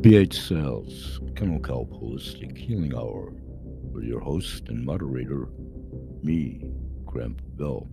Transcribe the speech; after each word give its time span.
BH 0.00 0.48
Sales, 0.48 1.20
Chemical 1.36 1.86
Holistic 1.86 2.56
Healing 2.56 2.94
Hour, 2.94 3.34
with 3.92 4.04
your 4.04 4.20
host 4.20 4.70
and 4.70 4.82
moderator, 4.82 5.48
me, 6.22 6.64
Grandpa 7.04 7.44
Bill. 7.56 7.86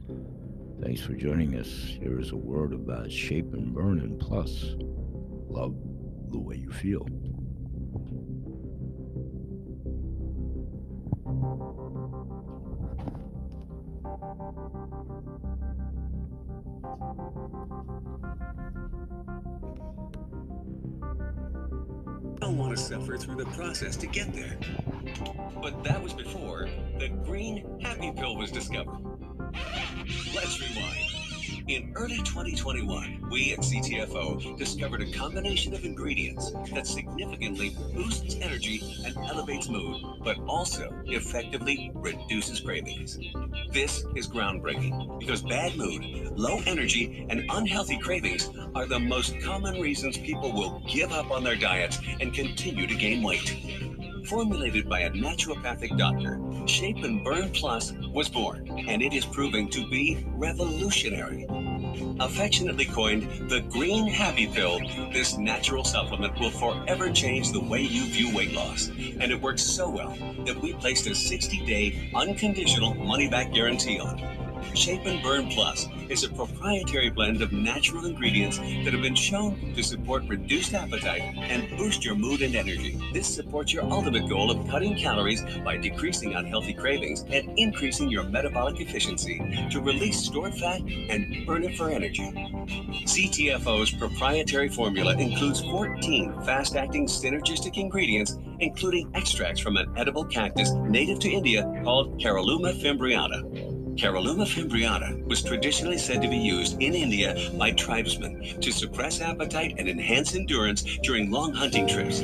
Thanks 0.81 1.01
for 1.01 1.15
joining 1.15 1.55
us. 1.55 1.67
Here 1.67 2.17
is 2.17 2.31
a 2.31 2.38
word 2.38 2.71
about 2.71 3.12
shape 3.12 3.51
and 3.51 3.75
burn 3.75 3.99
and 3.99 4.17
plus. 4.17 4.75
Love 5.49 5.75
the 6.29 6.39
way 6.39 6.56
you 6.56 6.71
feel. 6.71 7.06
Through 23.20 23.35
the 23.35 23.45
process 23.52 23.95
to 23.98 24.07
get 24.07 24.34
there. 24.34 24.57
But 25.62 25.84
that 25.84 26.02
was 26.02 26.13
before 26.13 26.70
the 26.99 27.09
green 27.09 27.80
happy 27.81 28.12
pill 28.12 28.35
was 28.38 28.52
discovered. 28.52 28.99
Let's 30.35 30.62
rewind. 30.62 31.08
In 31.67 31.91
early 31.95 32.20
2021, 32.20 33.27
we 33.30 33.52
at 33.52 33.59
CTFO 33.59 34.58
discovered 34.58 35.02
a 35.02 35.11
combination 35.11 35.73
of 35.73 35.84
ingredients 35.84 36.53
that 36.73 36.88
significantly 36.88 37.75
boosts 37.94 38.38
energy 38.39 38.81
and 39.05 39.17
elevates 39.17 39.67
mood, 39.67 40.02
but 40.23 40.38
also 40.47 40.89
effectively 41.08 41.91
reduces 41.94 42.61
cravings. 42.61 43.20
This 43.77 44.05
is 44.16 44.27
groundbreaking 44.27 45.20
because 45.20 45.44
bad 45.44 45.77
mood, 45.77 46.04
low 46.36 46.59
energy, 46.66 47.27
and 47.30 47.45
unhealthy 47.48 48.00
cravings 48.00 48.50
are 48.73 48.88
the 48.88 49.00
most 49.00 49.40
common 49.41 49.80
reasons 49.80 50.17
people 50.17 50.52
will 50.52 50.81
give 50.92 51.11
up 51.11 51.30
on 51.30 51.44
their 51.44 51.56
diets 51.56 52.00
and 52.19 52.34
continue 52.34 52.88
to 52.88 52.95
gain 52.95 53.22
weight. 53.22 53.56
Formulated 54.25 54.89
by 54.89 55.02
a 55.02 55.11
naturopathic 55.11 55.95
doctor, 55.95 56.42
Shape 56.67 57.03
and 57.03 57.23
Burn 57.23 57.52
Plus 57.52 57.94
was 58.11 58.30
born, 58.30 58.67
and 58.88 59.03
it 59.03 59.14
is 59.14 59.25
proving 59.25 59.69
to 59.69 59.88
be 59.88 60.25
revolutionary. 60.30 61.45
Affectionately 62.20 62.86
coined 62.86 63.50
the 63.50 63.62
Green 63.62 64.08
Happy 64.08 64.48
Pill, 64.48 64.80
this 65.12 65.38
natural 65.38 65.84
supplement 65.84 66.40
will 66.40 66.52
forever 66.52 67.12
change 67.12 67.52
the 67.52 67.59
way 67.59 67.81
you 67.81 68.06
view 68.06 68.36
weight 68.36 68.53
loss. 68.53 68.90
And 68.90 69.31
it 69.31 69.42
works 69.42 69.64
so 69.64 69.90
well 69.90 70.16
that 70.45 70.59
we 70.59 70.73
placed 70.73 71.08
a 71.08 71.16
60 71.16 71.66
day 71.66 72.12
unconditional 72.16 72.94
money 72.94 73.28
back 73.30 73.53
guarantee 73.53 74.00
on 74.00 74.20
it. 74.20 74.78
Shape 74.78 75.06
and 75.06 75.22
Burn 75.22 75.48
Plus 75.50 75.88
is 76.09 76.23
a 76.23 76.30
proprietary 76.30 77.09
blend 77.09 77.41
of 77.41 77.52
natural 77.52 78.05
ingredients 78.05 78.58
that 78.58 78.94
have 78.94 79.02
been 79.02 79.16
shown 79.16 79.73
to 79.75 79.83
support 79.83 80.23
reduced 80.27 80.73
appetite 80.73 81.22
and 81.22 81.77
boost 81.77 82.05
your 82.05 82.16
mood 82.16 82.41
and 82.41 82.55
energy. 82.55 83.00
This 83.13 83.27
supports 83.27 83.73
your 83.73 83.83
ultimate 83.83 84.30
goal 84.30 84.50
of 84.52 84.67
cutting 84.69 84.95
calories 84.95 85.44
by 85.63 85.78
decreasing 85.78 86.35
unhealthy 86.35 86.73
cravings 86.73 87.22
and 87.30 87.58
increasing 87.58 88.09
your 88.09 88.23
metabolic 88.23 88.80
efficiency 88.80 89.39
to 89.72 89.81
release 89.81 90.19
stored 90.19 90.53
fat 90.55 90.81
and 90.81 91.45
burn 91.45 91.63
it 91.63 91.78
for 91.78 91.89
energy. 91.89 92.31
CTFO's 93.05 93.91
proprietary 93.91 94.69
formula 94.69 95.16
includes 95.16 95.61
14 95.61 96.41
fast 96.44 96.75
acting 96.75 97.05
synergistic 97.05 97.78
ingredients, 97.78 98.38
including 98.59 99.09
extracts 99.13 99.59
from 99.59 99.78
an 99.78 99.91
edible 99.97 100.25
cactus 100.25 100.72
native 100.72 101.19
to 101.19 101.30
India 101.30 101.63
called 101.83 102.19
Caralluma 102.19 102.73
fimbriata. 102.81 103.66
Caralluma 103.98 104.45
fimbriata 104.45 105.26
was 105.26 105.42
traditionally 105.42 105.98
said 105.98 106.22
to 106.22 106.28
be 106.28 106.38
used 106.38 106.80
in 106.80 106.94
India 106.94 107.50
by 107.58 107.72
tribesmen 107.72 108.62
to 108.62 108.72
suppress 108.72 109.22
appetite 109.22 109.73
and 109.80 109.90
enhance 109.90 110.36
endurance 110.36 110.84
during 111.02 111.31
long 111.31 111.52
hunting 111.52 111.88
trips. 111.88 112.20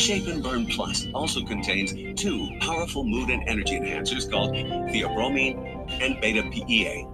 Shape 0.00 0.28
and 0.28 0.40
Burn 0.44 0.64
Plus 0.66 1.08
also 1.12 1.44
contains 1.44 1.92
two 2.20 2.48
powerful 2.60 3.02
mood 3.02 3.30
and 3.30 3.42
energy 3.48 3.80
enhancers 3.80 4.30
called 4.30 4.54
theobromine 4.54 5.90
and 6.00 6.20
beta 6.20 6.48
PEA. 6.52 7.04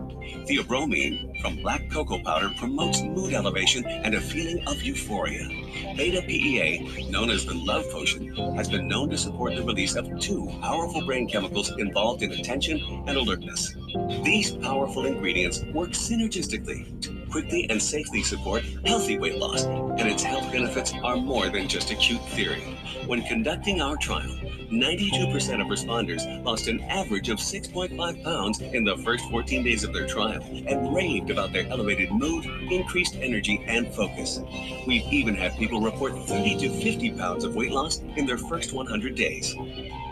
Theobromine 0.47 1.28
from 1.41 1.57
black 1.57 1.89
cocoa 1.91 2.23
powder 2.23 2.51
promotes 2.57 3.03
mood 3.03 3.33
elevation 3.33 3.85
and 3.85 4.15
a 4.15 4.21
feeling 4.21 4.67
of 4.67 4.83
euphoria. 4.83 5.49
Beta 5.97 6.23
PEA, 6.23 7.09
known 7.11 7.31
as 7.31 7.45
the 7.45 7.55
love 7.55 7.89
potion, 7.91 8.35
has 8.57 8.69
been 8.69 8.89
known 8.89 9.11
to 9.11 9.19
support 9.19 9.55
the 9.55 9.63
release 9.63 9.95
of 9.95 10.19
two 10.19 10.47
powerful 10.61 11.05
brain 11.07 11.29
chemicals 11.29 11.71
involved 11.79 12.23
in 12.23 12.33
attention 12.33 12.81
and 13.07 13.17
alertness. 13.17 13.75
These 14.23 14.53
powerful 14.53 15.07
ingredients 15.07 15.63
work 15.73 15.91
synergistically 15.91 17.01
to 17.03 17.27
quickly 17.31 17.69
and 17.71 17.81
safely 17.81 18.23
support 18.23 18.65
healthy 18.85 19.19
weight 19.19 19.37
loss, 19.37 19.65
and 19.65 20.09
its 20.09 20.23
health 20.23 20.51
benefits 20.51 20.93
are 21.03 21.17
more 21.17 21.49
than 21.49 21.69
just 21.69 21.91
a 21.91 21.95
cute 21.95 22.25
theory. 22.31 22.79
When 23.07 23.23
conducting 23.23 23.81
our 23.81 23.97
trial, 23.97 24.35
92% 24.71 25.61
of 25.61 25.67
responders 25.69 26.45
lost 26.45 26.69
an 26.69 26.81
average 26.83 27.31
of 27.31 27.39
6.5 27.39 28.23
pounds 28.23 28.61
in 28.61 28.85
the 28.85 28.97
first 28.99 29.25
14 29.31 29.65
days 29.65 29.83
of 29.83 29.95
their 29.95 30.07
trial 30.07 30.43
and 30.43 30.95
raved 30.95 31.31
about 31.31 31.53
their 31.53 31.67
elevated 31.69 32.11
mood, 32.13 32.45
increased 32.71 33.17
energy, 33.17 33.65
and 33.67 33.89
focus. 33.95 34.41
We've 34.87 35.11
even 35.11 35.35
had 35.35 35.57
people 35.57 35.81
report 35.81 36.19
30 36.27 36.59
to 36.59 36.69
50 36.69 37.13
pounds 37.13 37.45
of 37.45 37.55
weight 37.55 37.73
loss 37.73 38.01
in 38.17 38.27
their 38.27 38.37
first 38.37 38.75
100 38.75 39.15
days. 39.15 39.55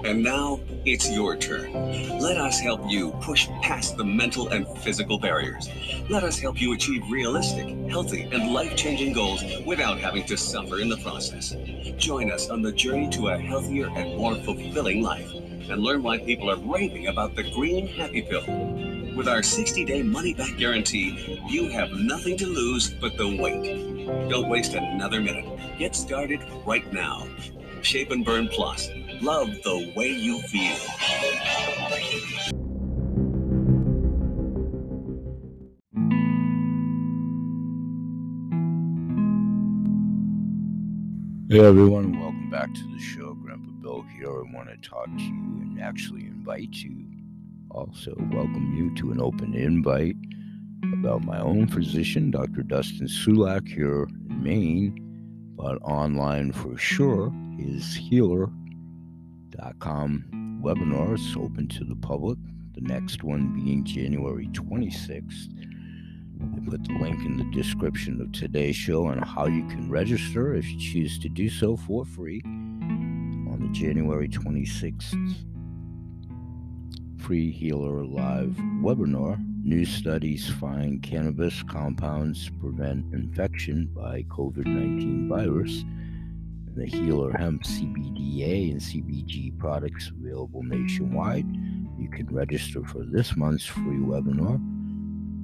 And 0.05 0.23
now 0.23 0.61
it's 0.85 1.11
your 1.11 1.37
turn. 1.37 1.73
Let 2.21 2.37
us 2.39 2.61
help 2.61 2.81
you 2.89 3.11
push 3.21 3.49
past 3.61 3.97
the 3.97 4.05
mental 4.05 4.49
and 4.49 4.67
physical 4.79 5.19
barriers. 5.19 5.69
Let 6.09 6.23
us 6.23 6.39
help 6.39 6.61
you 6.61 6.75
achieve 6.75 7.03
realistic, 7.11 7.69
healthy, 7.89 8.23
and 8.33 8.53
life 8.53 8.77
changing 8.77 9.13
goals 9.13 9.43
without 9.67 9.99
having 9.99 10.25
to 10.27 10.37
suffer 10.37 10.81
in 10.81 10.89
the 10.89 10.99
process. 10.99 11.57
Join 11.97 12.31
us 12.31 12.51
on 12.51 12.63
the 12.63 12.73
journey 12.73 13.09
to 13.11 13.29
a 13.29 13.39
healthier 13.39 13.89
and 13.97 14.17
more 14.17 14.37
fulfilling 14.47 15.03
life 15.03 15.31
and 15.35 15.83
learn 15.83 16.05
why 16.05 16.17
people 16.19 16.49
are 16.49 16.57
raving 16.57 17.09
about 17.09 17.35
the 17.35 17.43
Green 17.51 17.89
Happy 17.89 18.23
Pill. 18.23 18.47
With 19.17 19.27
our 19.27 19.43
60 19.43 19.85
day 19.85 20.05
money 20.05 20.35
back 20.35 20.57
guarantee, 20.57 21.41
you 21.49 21.69
have 21.71 21.91
nothing 21.91 22.37
to 22.39 22.47
lose 22.47 22.91
but 23.01 23.17
the 23.17 23.37
wait. 23.37 24.07
Don't 24.31 24.49
waste 24.49 24.75
another 24.75 25.21
minute. 25.21 25.47
Get 25.79 25.97
started 25.97 26.41
right 26.65 26.91
now. 26.93 27.27
Shape 27.83 28.13
and 28.13 28.25
Burn 28.25 28.47
Plus. 28.47 28.89
Love 29.21 29.49
the 29.65 29.93
way 29.97 30.11
you 30.11 30.41
feel. 30.43 30.77
Hey 41.49 41.65
everyone, 41.65 42.21
welcome 42.21 42.51
back 42.51 42.73
to 42.75 42.83
the 42.93 42.99
show. 43.01 43.26
I 44.25 44.55
want 44.55 44.69
to 44.71 44.77
talk 44.89 45.07
to 45.07 45.23
you 45.23 45.61
and 45.61 45.81
actually 45.81 46.23
invite 46.23 46.75
you, 46.75 47.05
also 47.71 48.15
welcome 48.33 48.75
you 48.75 48.95
to 48.97 49.13
an 49.13 49.21
open 49.21 49.55
invite 49.55 50.17
about 50.95 51.23
my 51.25 51.39
own 51.39 51.69
physician, 51.69 52.31
Dr. 52.31 52.63
Dustin 52.63 53.09
Sulak 53.09 53.69
here 53.69 54.05
in 54.05 54.43
Maine, 54.43 55.53
but 55.55 55.77
online 55.83 56.53
for 56.53 56.79
sure. 56.79 57.31
His 57.59 57.95
healer.com 57.95 58.51
webinar 60.63 61.15
is 61.15 61.37
open 61.37 61.69
to 61.69 61.85
the 61.85 61.97
public. 61.97 62.39
The 62.75 62.81
next 62.81 63.23
one 63.23 63.55
being 63.55 63.85
January 63.85 64.49
26th. 64.49 65.49
I 66.41 66.71
put 66.71 66.85
the 66.85 66.95
link 66.95 67.25
in 67.25 67.37
the 67.37 67.51
description 67.53 68.21
of 68.21 68.33
today's 68.33 68.77
show 68.77 69.07
on 69.07 69.19
how 69.19 69.47
you 69.47 69.67
can 69.69 69.91
register 69.91 70.55
if 70.55 70.67
you 70.71 70.79
choose 70.79 71.19
to 71.21 71.29
do 71.29 71.49
so 71.49 71.77
for 71.77 72.05
free 72.05 72.43
the 73.67 73.73
January 73.73 74.29
26th 74.29 75.35
Free 77.19 77.51
Healer 77.51 78.05
Live 78.05 78.55
webinar. 78.81 79.43
New 79.65 79.85
studies 79.85 80.49
find 80.49 81.03
cannabis 81.03 81.63
compounds 81.65 82.49
prevent 82.61 83.13
infection 83.13 83.91
by 83.95 84.23
COVID 84.25 84.67
19 84.67 85.29
virus. 85.29 85.85
The 86.77 86.87
Healer 86.87 87.33
Hemp 87.33 87.65
CBDA 87.65 88.71
and 88.71 88.81
CBG 88.81 89.59
products 89.59 90.11
available 90.11 90.63
nationwide. 90.63 91.47
You 91.99 92.09
can 92.11 92.27
register 92.27 92.85
for 92.85 93.05
this 93.05 93.37
month's 93.37 93.67
free 93.67 93.99
webinar 93.99 94.61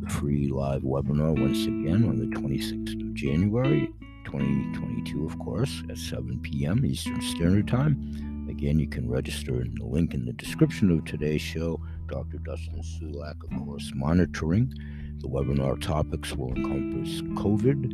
the 0.02 0.10
free 0.10 0.48
live 0.48 0.82
webinar 0.82 1.40
once 1.40 1.64
again 1.64 2.04
on 2.08 2.18
the 2.18 2.36
26th 2.36 3.00
of 3.00 3.14
January 3.14 3.88
2022, 4.32 5.26
of 5.26 5.38
course, 5.38 5.82
at 5.90 5.98
7 5.98 6.40
p.m. 6.40 6.86
Eastern 6.86 7.20
Standard 7.20 7.68
Time. 7.68 8.46
Again, 8.48 8.78
you 8.78 8.88
can 8.88 9.06
register 9.06 9.60
in 9.60 9.74
the 9.74 9.84
link 9.84 10.14
in 10.14 10.24
the 10.24 10.32
description 10.32 10.90
of 10.90 11.04
today's 11.04 11.42
show. 11.42 11.78
Dr. 12.06 12.38
Dustin 12.38 12.80
Sulak, 12.80 13.36
of 13.44 13.66
course, 13.66 13.92
monitoring. 13.94 14.72
The 15.18 15.28
webinar 15.28 15.78
topics 15.82 16.32
will 16.32 16.54
encompass 16.54 17.20
COVID 17.42 17.92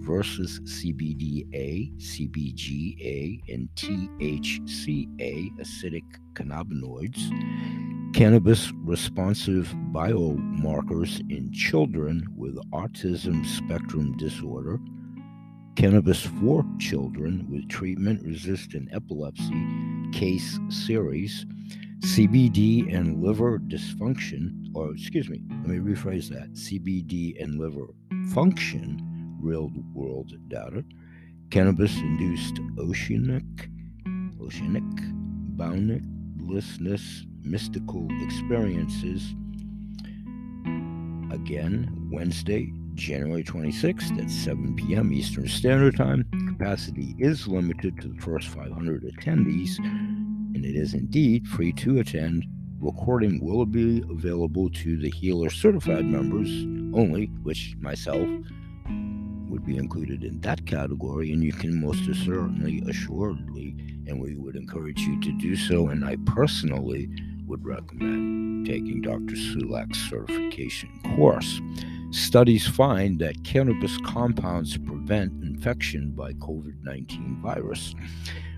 versus 0.00 0.60
CBDA, 0.60 1.92
CBGA, 1.98 3.40
and 3.52 3.68
THCA, 3.74 5.58
acidic 5.58 6.04
cannabinoids 6.34 7.30
cannabis 8.12 8.72
responsive 8.84 9.72
biomarkers 9.92 11.20
in 11.30 11.52
children 11.52 12.26
with 12.36 12.56
autism 12.72 13.46
spectrum 13.46 14.16
disorder, 14.16 14.80
Cannabis 15.76 16.26
for 16.26 16.64
Children 16.78 17.46
with 17.50 17.68
Treatment 17.68 18.22
Resistant 18.24 18.88
Epilepsy 18.92 19.66
Case 20.12 20.58
Series, 20.68 21.46
CBD 22.00 22.92
and 22.94 23.22
Liver 23.22 23.60
Dysfunction, 23.60 24.66
or 24.74 24.92
excuse 24.92 25.28
me, 25.30 25.40
let 25.48 25.68
me 25.68 25.78
rephrase 25.78 26.28
that 26.28 26.52
CBD 26.52 27.40
and 27.42 27.58
Liver 27.58 27.86
Function, 28.34 29.00
Real 29.40 29.70
World 29.94 30.32
Data, 30.48 30.84
Cannabis 31.50 31.96
Induced 31.96 32.60
Oceanic, 32.78 33.70
Oceanic, 34.42 34.82
Boundlessness, 35.56 37.24
Mystical 37.42 38.08
Experiences. 38.22 39.34
Again, 41.32 42.08
Wednesday, 42.10 42.72
January 42.94 43.42
26th 43.42 44.22
at 44.22 44.30
7 44.30 44.76
p.m. 44.76 45.12
Eastern 45.12 45.48
Standard 45.48 45.96
Time. 45.96 46.24
Capacity 46.48 47.14
is 47.18 47.48
limited 47.48 48.00
to 48.00 48.08
the 48.08 48.20
first 48.20 48.48
500 48.48 49.02
attendees, 49.04 49.78
and 49.78 50.64
it 50.64 50.76
is 50.76 50.94
indeed 50.94 51.46
free 51.46 51.72
to 51.72 52.00
attend. 52.00 52.44
Recording 52.80 53.44
will 53.44 53.66
be 53.66 54.02
available 54.10 54.70
to 54.70 54.96
the 54.96 55.10
Healer 55.10 55.50
certified 55.50 56.04
members 56.04 56.48
only, 56.98 57.26
which 57.42 57.76
myself 57.80 58.28
would 59.48 59.64
be 59.64 59.76
included 59.76 60.24
in 60.24 60.40
that 60.40 60.64
category, 60.66 61.32
and 61.32 61.42
you 61.42 61.52
can 61.52 61.80
most 61.80 62.04
certainly, 62.24 62.82
assuredly, 62.88 63.76
and 64.06 64.20
we 64.20 64.36
would 64.36 64.56
encourage 64.56 65.00
you 65.00 65.20
to 65.20 65.32
do 65.38 65.56
so. 65.56 65.88
And 65.88 66.04
I 66.04 66.16
personally 66.24 67.08
would 67.46 67.64
recommend 67.64 68.66
taking 68.66 69.02
Dr. 69.02 69.34
Sulak's 69.34 69.98
certification 70.08 70.88
course. 71.16 71.60
Studies 72.12 72.66
find 72.66 73.20
that 73.20 73.44
cannabis 73.44 73.96
compounds 73.98 74.76
prevent 74.76 75.32
infection 75.44 76.10
by 76.10 76.32
COVID 76.34 76.82
19 76.82 77.40
virus. 77.40 77.94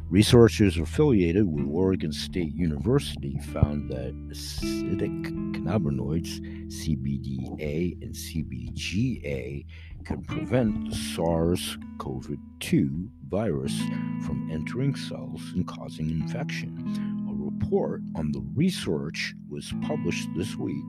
Researchers 0.08 0.78
affiliated 0.78 1.46
with 1.46 1.66
Oregon 1.66 2.12
State 2.12 2.54
University 2.54 3.38
found 3.52 3.90
that 3.90 4.14
acidic 4.28 5.24
cannabinoids, 5.54 6.40
CBDA 6.68 8.00
and 8.00 8.14
CBGA, 8.14 9.66
can 10.04 10.22
prevent 10.22 10.88
the 10.88 10.96
SARS 10.96 11.76
CoV 11.98 12.36
2 12.60 13.10
virus 13.28 13.78
from 14.24 14.48
entering 14.50 14.94
cells 14.96 15.42
and 15.54 15.68
causing 15.68 16.08
infection. 16.08 17.26
A 17.28 17.34
report 17.34 18.00
on 18.16 18.32
the 18.32 18.42
research 18.54 19.34
was 19.50 19.74
published 19.82 20.28
this 20.34 20.56
week 20.56 20.84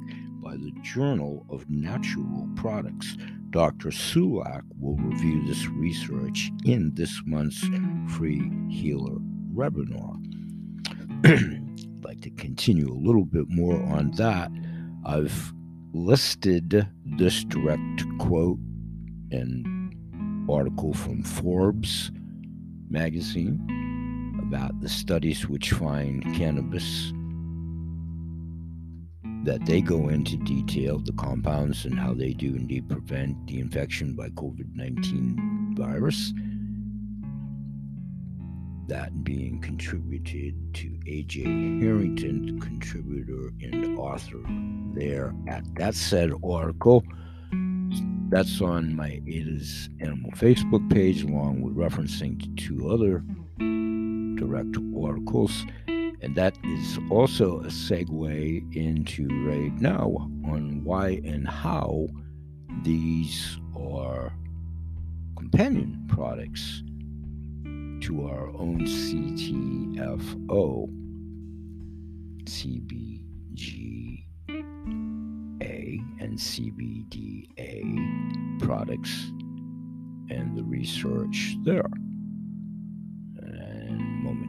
by 0.54 0.60
the 0.60 0.72
Journal 0.82 1.46
of 1.50 1.68
Natural 1.68 2.48
Products. 2.56 3.18
Dr. 3.50 3.90
Sulak 3.90 4.62
will 4.80 4.98
review 4.98 5.44
this 5.48 5.66
research 5.68 6.52
in 6.64 6.94
this 6.94 7.22
month's 7.26 7.68
free 8.16 8.52
healer 8.70 9.18
webinar. 9.56 10.16
I'd 11.26 12.06
like 12.06 12.22
to 12.22 12.30
continue 12.32 12.92
a 12.92 12.94
little 12.94 13.26
bit 13.26 13.50
more 13.50 13.82
on 13.84 14.12
that. 14.12 14.52
I've 15.06 15.54
listed 15.92 16.88
this 17.18 17.44
direct 17.46 18.04
quote 18.20 18.60
and 19.32 19.96
article 20.48 20.94
from 20.94 21.24
Forbes 21.24 22.12
magazine 22.92 23.60
about 24.44 24.80
the 24.82 24.90
studies 24.90 25.50
which 25.50 25.72
find 25.72 26.24
cannabis 26.36 27.12
that 29.44 29.66
they 29.66 29.82
go 29.82 30.10
into 30.10 30.38
detail 30.38 31.00
the 31.00 31.12
compounds 31.14 31.86
and 31.86 32.00
how 32.00 32.14
they 32.14 32.34
do 32.34 32.56
indeed 32.56 32.90
prevent 32.90 33.46
the 33.48 33.60
infection 33.60 34.16
by 34.16 34.30
COVID 34.30 34.74
19 34.74 35.76
virus. 35.78 36.34
That 38.88 39.24
being 39.24 39.62
contributed 39.62 40.56
to 40.76 40.88
AJ 41.08 41.82
Herrington, 41.82 42.46
the 42.46 42.66
contributor 42.66 43.52
and 43.62 43.98
author 43.98 44.42
there 44.94 45.34
at 45.48 45.64
that 45.76 45.96
said 45.96 46.32
article. 46.44 47.04
That's 48.30 48.62
on 48.62 48.96
my 48.96 49.22
Ada's 49.28 49.90
Animal 50.00 50.32
Facebook 50.32 50.90
page, 50.92 51.24
along 51.24 51.62
with 51.62 51.76
referencing 51.76 52.40
to 52.42 52.50
two 52.56 52.90
other 52.90 53.24
direct 54.38 54.78
articles. 55.00 55.66
And 56.24 56.36
that 56.38 56.58
is 56.64 56.98
also 57.10 57.60
a 57.60 57.68
segue 57.68 58.76
into 58.76 59.28
right 59.46 59.74
now 59.82 60.30
on 60.46 60.82
why 60.86 61.20
and 61.26 61.46
how 61.46 62.08
these 62.84 63.60
are 63.76 64.34
companion 65.36 66.02
products 66.08 66.82
to 68.06 68.26
our 68.26 68.48
own 68.56 68.86
CTFO, 68.86 70.88
CBGA, 72.46 74.24
and 76.22 76.38
CBDA 76.38 77.82
products 78.62 79.34
and 80.30 80.56
the 80.56 80.64
research 80.64 81.58
there 81.64 81.90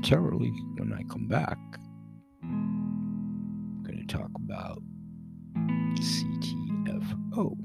momentarily 0.04 0.52
when 0.76 0.92
I 0.92 1.02
come 1.10 1.26
back. 1.26 1.58
I'm 2.42 3.82
going 3.84 4.06
to 4.06 4.06
talk 4.06 4.30
about 4.36 4.82
CTFO. 5.98 7.56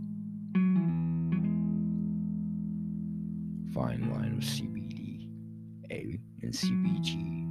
Fine 3.74 4.10
line 4.12 4.38
of 4.38 4.44
CBD 4.44 5.28
A 5.92 6.18
and 6.42 6.54
CBG 6.54 7.46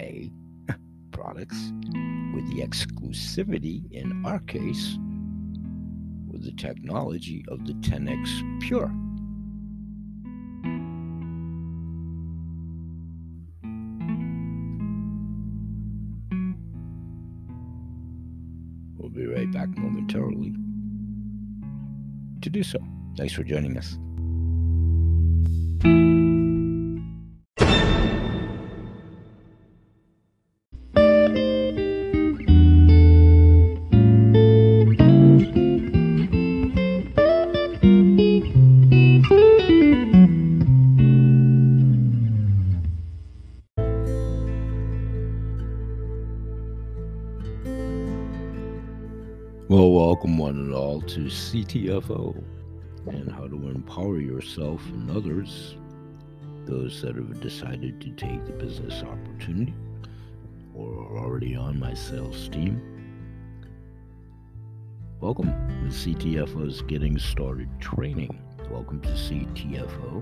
A 0.00 0.32
products 1.12 1.72
with 2.34 2.48
the 2.50 2.62
exclusivity, 2.66 3.90
in 3.92 4.24
our 4.26 4.40
case, 4.40 4.98
with 6.26 6.44
the 6.44 6.52
technology 6.56 7.44
of 7.48 7.64
the 7.66 7.74
10x 7.74 8.60
Pure. 8.62 9.05
So. 22.66 22.78
Thanks 23.16 23.32
for 23.32 23.44
joining 23.44 23.78
us. 23.78 23.96
Well, 49.68 49.90
welcome 49.90 50.38
one 50.38 50.56
and 50.56 50.74
all 50.74 51.00
to 51.02 51.20
CTFO 51.22 52.45
empower 53.86 54.18
yourself 54.18 54.84
and 54.86 55.08
others, 55.12 55.76
those 56.64 57.00
that 57.02 57.14
have 57.14 57.40
decided 57.40 58.00
to 58.00 58.10
take 58.10 58.44
the 58.44 58.50
business 58.50 59.04
opportunity 59.04 59.72
or 60.74 60.88
are 60.88 61.18
already 61.18 61.54
on 61.54 61.78
my 61.78 61.94
sales 61.94 62.48
team. 62.48 62.82
Welcome 65.20 65.52
to 65.52 65.94
CTFO's 65.94 66.82
Getting 66.82 67.16
Started 67.16 67.68
Training. 67.80 68.36
Welcome 68.72 69.00
to 69.02 69.08
CTFO. 69.10 70.20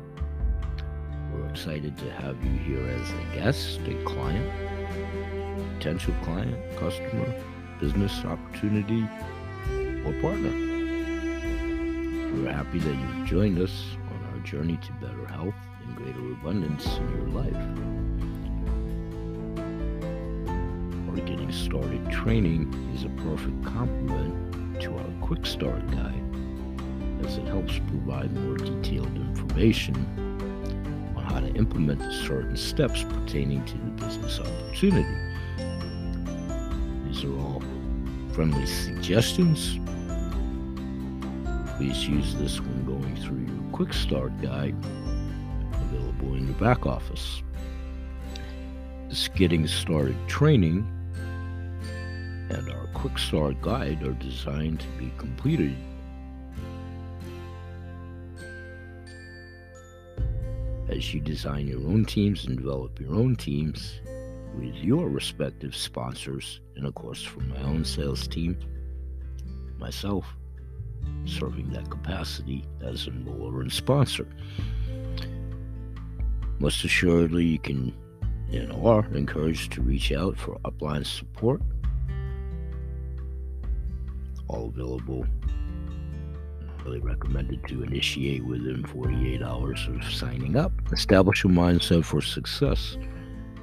We're 1.33 1.49
excited 1.49 1.97
to 1.97 2.13
have 2.13 2.37
you 2.45 2.59
here 2.59 2.87
as 2.87 3.11
a 3.11 3.35
guest, 3.35 3.81
a 3.87 3.95
client, 4.05 4.47
potential 5.79 6.15
client, 6.23 6.55
customer, 6.77 7.35
business 7.81 8.27
opportunity, 8.27 9.09
or 10.05 10.13
partner. 10.21 10.74
We're 12.35 12.53
happy 12.53 12.81
that 12.81 12.95
you've 12.95 13.27
joined 13.27 13.61
us 13.61 13.97
on 14.11 14.25
our 14.33 14.39
journey 14.41 14.77
to 14.79 14.93
better 14.95 15.25
health 15.29 15.55
and 15.83 15.97
greater 15.97 16.33
abundance 16.33 16.85
in 16.85 17.09
your 17.11 17.29
life. 17.29 17.55
Our 21.09 21.25
Getting 21.25 21.53
Started 21.53 22.11
training 22.11 22.75
is 22.93 23.05
a 23.05 23.09
perfect 23.23 23.65
complement 23.65 24.81
to 24.83 24.93
our 24.97 25.07
Quick 25.21 25.47
Start 25.47 25.89
Guide 25.93 26.25
as 27.25 27.39
it 27.39 27.47
helps 27.47 27.79
provide 27.87 28.33
more 28.35 28.57
detailed 28.57 29.15
information 29.17 29.95
on 31.17 31.23
how 31.23 31.39
to 31.39 31.55
implement 31.55 32.03
certain 32.13 32.57
steps 32.57 33.05
pertaining 33.05 33.65
to 33.65 33.79
the 33.79 34.07
business 34.07 34.41
opportunity. 34.41 35.17
These 37.07 37.25
are 37.25 37.39
all 37.39 37.63
friendly 38.33 38.67
suggestions 38.67 39.79
Please 41.77 42.07
use 42.07 42.35
this 42.37 42.61
when 42.61 42.87
going 42.87 43.17
through 43.17 43.41
your 43.41 43.73
quick 43.73 43.93
start 43.93 44.33
guide 44.41 44.77
available 45.73 46.35
in 46.35 46.47
your 46.47 46.57
back 46.57 46.87
office. 46.87 47.43
This 49.09 49.27
getting 49.29 49.67
started 49.67 50.17
training 50.29 50.87
and 52.51 52.71
our 52.71 52.87
quick 52.95 53.19
start 53.19 53.61
guide 53.61 54.05
are 54.05 54.13
designed 54.13 54.81
to 54.81 54.87
be 54.99 55.13
completed 55.19 55.77
as 60.89 61.13
you 61.13 61.21
design 61.21 61.67
your 61.67 61.81
own 61.81 62.05
teams 62.05 62.45
and 62.47 62.57
develop 62.57 63.01
your 63.01 63.15
own 63.15 63.35
teams 63.35 64.01
with 64.57 64.77
your 64.77 65.09
respective 65.09 65.75
sponsors, 65.75 66.61
and 66.77 66.87
of 66.87 66.95
course, 66.95 67.23
from 67.23 67.49
my 67.49 67.61
own 67.63 67.85
sales 67.85 68.29
team, 68.29 68.57
myself, 69.77 70.25
serving 71.27 71.71
that 71.71 71.91
capacity 71.91 72.65
as 72.83 73.07
an 73.07 73.25
enroller 73.25 73.61
and 73.61 73.73
sponsor. 73.73 74.27
Most 76.59 76.85
assuredly, 76.85 77.45
you 77.45 77.59
can 77.59 77.95
and 78.53 78.73
are 78.85 79.05
encouraged 79.15 79.73
to 79.73 79.83
reach 79.83 80.13
out 80.13 80.37
for 80.39 80.59
upline 80.65 81.05
support. 81.05 81.61
All 84.49 84.69
available 84.69 85.27
highly 86.85 87.01
recommended 87.01 87.67
to 87.67 87.83
initiate 87.83 88.45
within 88.45 88.85
48 88.85 89.43
hours 89.43 89.87
of 89.89 90.05
signing 90.05 90.57
up. 90.57 90.73
Establish 90.93 91.45
a 91.45 91.49
mindset 91.49 92.05
for 92.05 92.21
success 92.21 92.97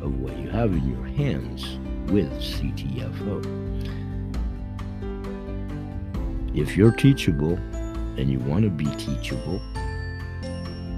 of 0.01 0.19
what 0.19 0.37
you 0.37 0.49
have 0.49 0.73
in 0.73 0.91
your 0.91 1.05
hands 1.05 1.77
with 2.11 2.29
CTFO. 2.33 3.96
If 6.57 6.75
you're 6.75 6.91
teachable 6.91 7.53
and 8.17 8.31
you 8.31 8.39
want 8.39 8.63
to 8.63 8.71
be 8.71 8.85
teachable, 8.95 9.61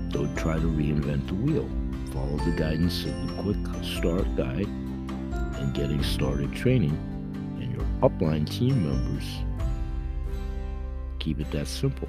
don't 0.08 0.34
try 0.38 0.54
to 0.54 0.66
reinvent 0.66 1.28
the 1.28 1.34
wheel. 1.34 1.70
Follow 2.14 2.38
the 2.46 2.52
guidance 2.52 3.04
of 3.04 3.28
the 3.28 3.42
Quick 3.42 3.84
Start 3.84 4.38
Guide 4.38 4.68
and 4.68 5.74
Getting 5.74 6.02
Started 6.02 6.54
Training, 6.54 6.98
and 7.60 7.74
your 7.74 7.84
upline 8.02 8.50
team 8.50 8.86
members 8.88 9.26
keep 11.20 11.42
it 11.42 11.52
that 11.52 11.68
simple. 11.68 12.08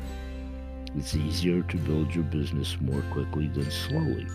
It's 0.95 1.17
easier 1.17 1.63
to 1.63 1.77
build 1.79 2.15
your 2.15 2.23
business 2.23 2.81
more 2.81 3.03
quickly 3.11 3.49
than 3.49 3.69
slowly. 3.69 4.29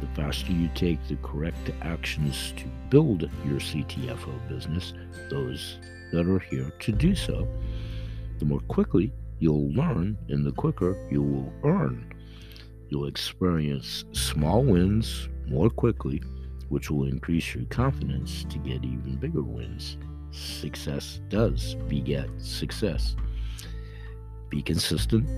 The 0.00 0.06
faster 0.14 0.52
you 0.52 0.70
take 0.74 1.06
the 1.06 1.16
correct 1.16 1.70
actions 1.82 2.54
to 2.56 2.64
build 2.88 3.28
your 3.44 3.60
CTFO 3.60 4.48
business, 4.48 4.94
those 5.28 5.76
that 6.12 6.26
are 6.26 6.38
here 6.38 6.72
to 6.78 6.92
do 6.92 7.14
so, 7.14 7.46
the 8.38 8.44
more 8.44 8.60
quickly 8.60 9.12
you'll 9.38 9.70
learn 9.72 10.16
and 10.28 10.44
the 10.44 10.52
quicker 10.52 10.96
you 11.10 11.22
will 11.22 11.52
earn. 11.64 12.12
You'll 12.88 13.06
experience 13.06 14.04
small 14.12 14.62
wins 14.62 15.28
more 15.46 15.70
quickly, 15.70 16.22
which 16.68 16.90
will 16.90 17.04
increase 17.04 17.54
your 17.54 17.64
confidence 17.66 18.44
to 18.44 18.58
get 18.58 18.84
even 18.84 19.16
bigger 19.16 19.42
wins. 19.42 19.98
Success 20.30 21.20
does 21.28 21.74
beget 21.88 22.28
success. 22.38 23.16
Be 24.50 24.62
consistent, 24.62 25.28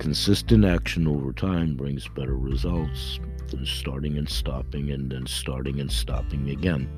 Consistent 0.00 0.64
action 0.64 1.06
over 1.06 1.30
time 1.30 1.76
brings 1.76 2.08
better 2.08 2.34
results 2.34 3.20
than 3.48 3.66
starting 3.66 4.16
and 4.16 4.26
stopping 4.26 4.92
and 4.92 5.12
then 5.12 5.26
starting 5.26 5.78
and 5.78 5.92
stopping 5.92 6.48
again. 6.48 6.88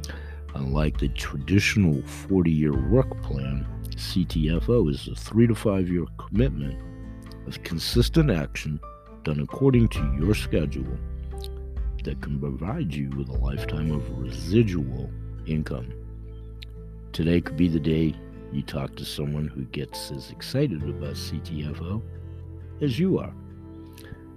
Unlike 0.55 0.99
the 0.99 1.09
traditional 1.09 2.01
40 2.03 2.53
year 2.53 2.89
work 2.91 3.21
plan, 3.25 3.67
CTFO 3.97 4.91
is 4.91 5.09
a 5.09 5.15
three 5.15 5.47
to 5.47 5.55
five 5.55 5.89
year 5.89 6.05
commitment 6.19 6.81
of 7.47 7.63
consistent 7.63 8.31
action 8.31 8.81
done 9.25 9.41
according 9.41 9.89
to 9.89 10.17
your 10.21 10.35
schedule 10.35 10.99
that 12.05 12.21
can 12.21 12.41
provide 12.41 12.93
you 12.93 13.11
with 13.11 13.29
a 13.29 13.39
lifetime 13.39 13.93
of 13.93 14.19
residual 14.19 15.11
income. 15.47 15.93
Today 17.13 17.41
could 17.41 17.57
be 17.57 17.69
the 17.69 17.81
day 17.81 18.15
you 18.53 18.63
talk 18.63 18.97
to 18.97 19.05
someone 19.05 19.49
who 19.49 19.65
gets 19.67 20.11
as 20.11 20.31
excited 20.31 20.83
about 20.83 21.15
CTFO 21.15 22.03
as 22.81 22.99
you 22.99 23.19
are. 23.19 23.33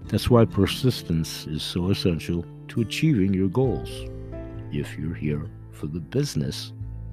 That's 0.07 0.29
why 0.29 0.45
persistence 0.45 1.47
is 1.47 1.63
so 1.63 1.89
essential 1.89 2.45
to 2.69 2.81
achieving 2.81 3.33
your 3.33 3.47
goals 3.47 3.89
if 4.71 4.97
you're 4.97 5.15
here 5.15 5.50
for 5.71 5.88
the 5.88 6.00
business 6.00 6.71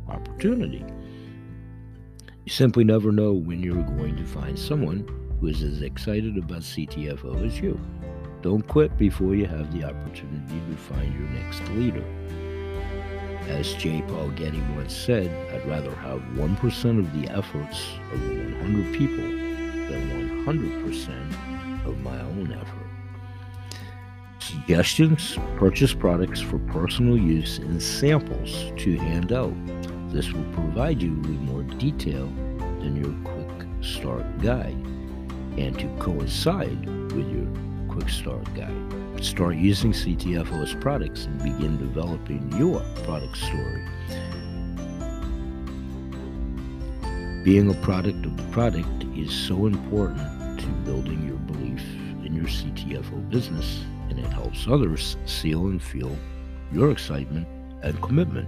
opportunity. 0.09 0.85
You 2.45 2.51
simply 2.51 2.83
never 2.83 3.13
know 3.13 3.33
when 3.33 3.63
you're 3.63 3.85
going 3.85 4.17
to 4.17 4.25
find 4.25 4.59
someone 4.59 5.07
who 5.39 5.47
is 5.47 5.63
as 5.63 5.81
excited 5.81 6.37
about 6.37 6.63
CTFO 6.63 7.47
as 7.47 7.61
you. 7.61 7.81
Don't 8.43 8.67
quit 8.67 8.99
before 8.99 9.37
you 9.37 9.47
have 9.47 9.73
the 9.73 9.85
opportunity 9.85 10.61
to 10.69 10.77
find 10.77 11.15
your 11.15 11.29
next 11.29 11.63
leader. 11.69 12.05
As 13.47 13.75
J. 13.75 14.03
Paul 14.09 14.31
Getty 14.31 14.61
once 14.75 14.93
said, 14.93 15.29
I'd 15.55 15.69
rather 15.69 15.95
have 15.95 16.21
1% 16.35 16.99
of 16.99 17.13
the 17.13 17.29
efforts 17.33 17.87
of 18.13 18.21
100 18.21 18.93
people 18.93 19.23
than 19.89 20.45
100% 20.45 21.87
of 21.87 22.01
my 22.01 22.21
own 22.23 22.53
effort. 22.53 23.79
Suggestions 24.41 25.39
purchase 25.57 25.95
products 25.95 26.41
for 26.41 26.59
personal 26.59 27.17
use 27.17 27.59
and 27.59 27.81
samples 27.81 28.73
to 28.79 28.97
hand 28.97 29.33
out. 29.33 29.55
This 30.13 30.31
will 30.31 30.45
provide 30.53 31.01
you 31.01 31.15
with 31.15 31.41
more 31.41 31.63
detail 31.63 32.27
than 32.81 32.97
your 32.97 33.15
quick 33.25 33.67
start 33.81 34.27
guide 34.43 34.77
and 35.57 35.79
to 35.79 35.89
coincide 35.99 36.85
with 37.13 37.27
your 37.31 37.49
quick 37.89 38.11
start 38.11 38.45
guide. 38.55 39.25
Start 39.25 39.57
using 39.57 39.93
CTFO's 39.93 40.75
products 40.75 41.25
and 41.25 41.39
begin 41.39 41.79
developing 41.79 42.53
your 42.59 42.81
product 43.05 43.39
story. 43.39 43.89
Being 47.43 47.71
a 47.71 47.75
product 47.81 48.27
of 48.27 48.37
the 48.37 48.43
product 48.53 49.05
is 49.17 49.33
so 49.33 49.65
important 49.65 50.61
to 50.61 50.67
building 50.85 51.27
your 51.27 51.39
belief 51.39 51.83
in 52.23 52.35
your 52.35 52.45
CTFO 52.45 53.31
business, 53.31 53.83
and 54.11 54.19
it 54.19 54.27
helps 54.27 54.69
others 54.69 55.17
seal 55.25 55.69
and 55.69 55.83
feel 55.83 56.15
your 56.71 56.91
excitement 56.91 57.49
and 57.83 58.01
commitment 58.03 58.47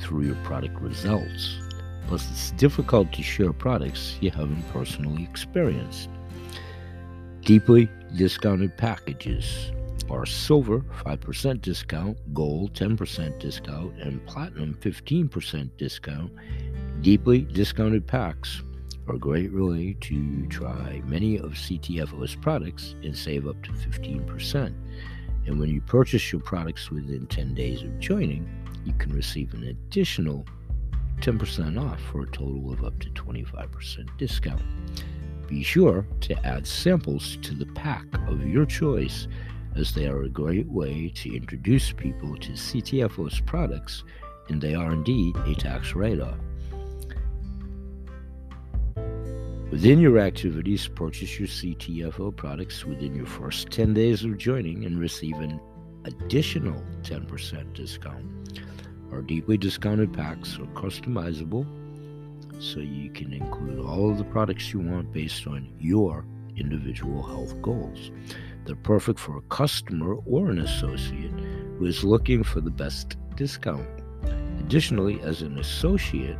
through 0.00 0.24
your 0.24 0.36
product 0.36 0.80
results. 0.80 1.58
Plus, 2.06 2.28
it's 2.30 2.50
difficult 2.52 3.12
to 3.12 3.22
share 3.22 3.52
products 3.52 4.16
you 4.20 4.30
haven't 4.30 4.62
personally 4.72 5.22
experienced. 5.22 6.08
Deeply 7.42 7.88
discounted 8.16 8.76
packages 8.76 9.72
are 10.10 10.26
silver 10.26 10.80
5% 11.04 11.62
discount, 11.62 12.18
gold 12.34 12.74
10% 12.74 13.38
discount, 13.38 13.96
and 14.00 14.24
platinum 14.26 14.76
15% 14.80 15.70
discount. 15.76 16.32
Deeply 17.00 17.42
discounted 17.42 18.06
packs 18.06 18.62
are 19.08 19.16
great 19.16 19.52
way 19.52 19.96
to 20.00 20.46
try 20.46 21.00
many 21.04 21.36
of 21.38 21.52
CTFO's 21.52 22.34
products 22.34 22.94
and 23.02 23.16
save 23.16 23.46
up 23.46 23.62
to 23.62 23.72
15%. 23.72 24.74
And 25.46 25.58
when 25.58 25.70
you 25.70 25.80
purchase 25.80 26.30
your 26.30 26.40
products 26.40 26.90
within 26.90 27.26
10 27.26 27.54
days 27.54 27.82
of 27.82 27.98
joining, 27.98 28.48
you 28.84 28.92
can 28.94 29.12
receive 29.12 29.52
an 29.54 29.64
additional 29.64 30.44
10% 31.20 31.80
off 31.80 32.00
for 32.00 32.22
a 32.22 32.30
total 32.30 32.72
of 32.72 32.84
up 32.84 32.98
to 33.00 33.10
25% 33.10 34.16
discount. 34.16 34.62
Be 35.46 35.62
sure 35.62 36.06
to 36.20 36.46
add 36.46 36.66
samples 36.66 37.36
to 37.42 37.54
the 37.54 37.66
pack 37.66 38.06
of 38.28 38.46
your 38.46 38.64
choice 38.64 39.26
as 39.76 39.92
they 39.94 40.06
are 40.06 40.22
a 40.22 40.28
great 40.28 40.66
way 40.68 41.12
to 41.16 41.36
introduce 41.36 41.92
people 41.92 42.36
to 42.36 42.52
CTFO's 42.52 43.40
products, 43.40 44.02
and 44.48 44.60
they 44.60 44.74
are 44.74 44.92
indeed 44.92 45.36
a 45.46 45.54
tax 45.54 45.94
write-off. 45.94 46.38
Within 49.70 50.00
your 50.00 50.18
activities, 50.18 50.88
purchase 50.88 51.38
your 51.38 51.46
CTFO 51.46 52.34
products 52.34 52.84
within 52.84 53.14
your 53.14 53.26
first 53.26 53.70
10 53.70 53.94
days 53.94 54.24
of 54.24 54.36
joining 54.36 54.84
and 54.84 54.98
receive 54.98 55.36
an 55.36 55.60
additional 56.04 56.82
10% 57.02 57.72
discount. 57.74 58.24
Our 59.12 59.22
deeply 59.22 59.56
discounted 59.56 60.12
packs 60.12 60.58
are 60.58 60.66
customizable 60.74 61.66
so 62.60 62.80
you 62.80 63.10
can 63.10 63.32
include 63.32 63.84
all 63.84 64.10
of 64.10 64.18
the 64.18 64.24
products 64.24 64.72
you 64.72 64.80
want 64.80 65.12
based 65.12 65.46
on 65.46 65.72
your 65.78 66.24
individual 66.56 67.22
health 67.22 67.60
goals. 67.62 68.10
They're 68.64 68.76
perfect 68.76 69.18
for 69.18 69.38
a 69.38 69.42
customer 69.42 70.14
or 70.26 70.50
an 70.50 70.58
associate 70.58 71.32
who 71.78 71.86
is 71.86 72.04
looking 72.04 72.44
for 72.44 72.60
the 72.60 72.70
best 72.70 73.16
discount. 73.34 73.86
Additionally, 74.60 75.20
as 75.22 75.42
an 75.42 75.58
associate, 75.58 76.36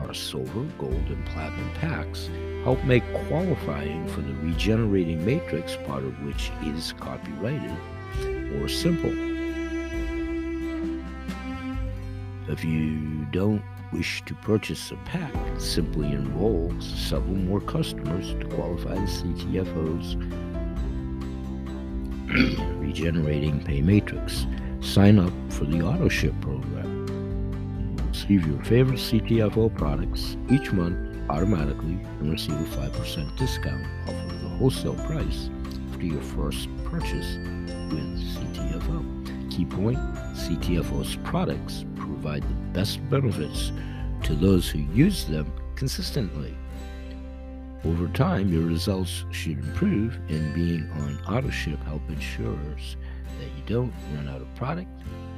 our 0.00 0.14
silver, 0.14 0.64
gold, 0.78 0.92
and 0.92 1.26
platinum 1.26 1.70
packs 1.74 2.30
help 2.64 2.82
make 2.84 3.04
qualifying 3.28 4.08
for 4.08 4.22
the 4.22 4.32
regenerating 4.34 5.24
matrix, 5.24 5.76
part 5.86 6.02
of 6.02 6.22
which 6.24 6.50
is 6.64 6.94
copyrighted, 6.94 7.76
more 8.58 8.68
simple. 8.68 9.27
If 12.48 12.64
you 12.64 13.26
don't 13.30 13.62
wish 13.92 14.22
to 14.24 14.34
purchase 14.34 14.90
a 14.90 14.96
pack, 15.04 15.32
simply 15.58 16.12
enroll 16.12 16.72
several 16.80 17.36
more 17.36 17.60
customers 17.60 18.32
to 18.40 18.46
qualify 18.56 18.94
the 18.94 19.00
CTFO's 19.02 20.16
regenerating 22.78 23.62
pay 23.62 23.82
matrix. 23.82 24.46
Sign 24.80 25.18
up 25.18 25.32
for 25.50 25.64
the 25.64 25.82
auto 25.82 26.08
ship 26.08 26.32
program. 26.40 27.06
Receive 28.08 28.46
your 28.46 28.64
favorite 28.64 28.98
CTFO 28.98 29.74
products 29.76 30.38
each 30.50 30.72
month 30.72 30.96
automatically 31.28 32.00
and 32.20 32.30
receive 32.30 32.54
a 32.54 32.76
5% 32.76 33.36
discount 33.36 33.86
off 34.08 34.14
of 34.14 34.40
the 34.40 34.48
wholesale 34.48 34.94
price 34.94 35.50
after 35.92 36.06
your 36.06 36.22
first 36.22 36.68
purchase 36.84 37.36
with 37.92 38.18
CTFO. 38.34 39.50
Key 39.50 39.66
point 39.66 39.98
CTFO's 40.34 41.16
products 41.24 41.84
provide 42.08 42.42
the 42.42 42.54
best 42.72 42.98
benefits 43.10 43.70
to 44.24 44.34
those 44.34 44.68
who 44.68 44.80
use 44.92 45.24
them 45.26 45.52
consistently. 45.76 46.56
Over 47.84 48.08
time, 48.08 48.52
your 48.52 48.64
results 48.64 49.24
should 49.30 49.58
improve, 49.58 50.18
and 50.28 50.54
being 50.54 50.90
on 50.92 51.18
AutoShip 51.26 51.82
help 51.84 52.02
ensures 52.08 52.96
that 53.38 53.44
you 53.44 53.62
don't 53.66 53.92
run 54.14 54.28
out 54.28 54.40
of 54.40 54.52
product 54.56 54.90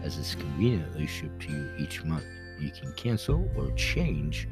as 0.02 0.16
it's 0.16 0.34
conveniently 0.34 1.06
shipped 1.06 1.42
to 1.42 1.52
you 1.52 1.70
each 1.78 2.02
month. 2.04 2.24
You 2.58 2.70
can 2.70 2.92
cancel 2.94 3.50
or 3.56 3.70
change 3.72 4.48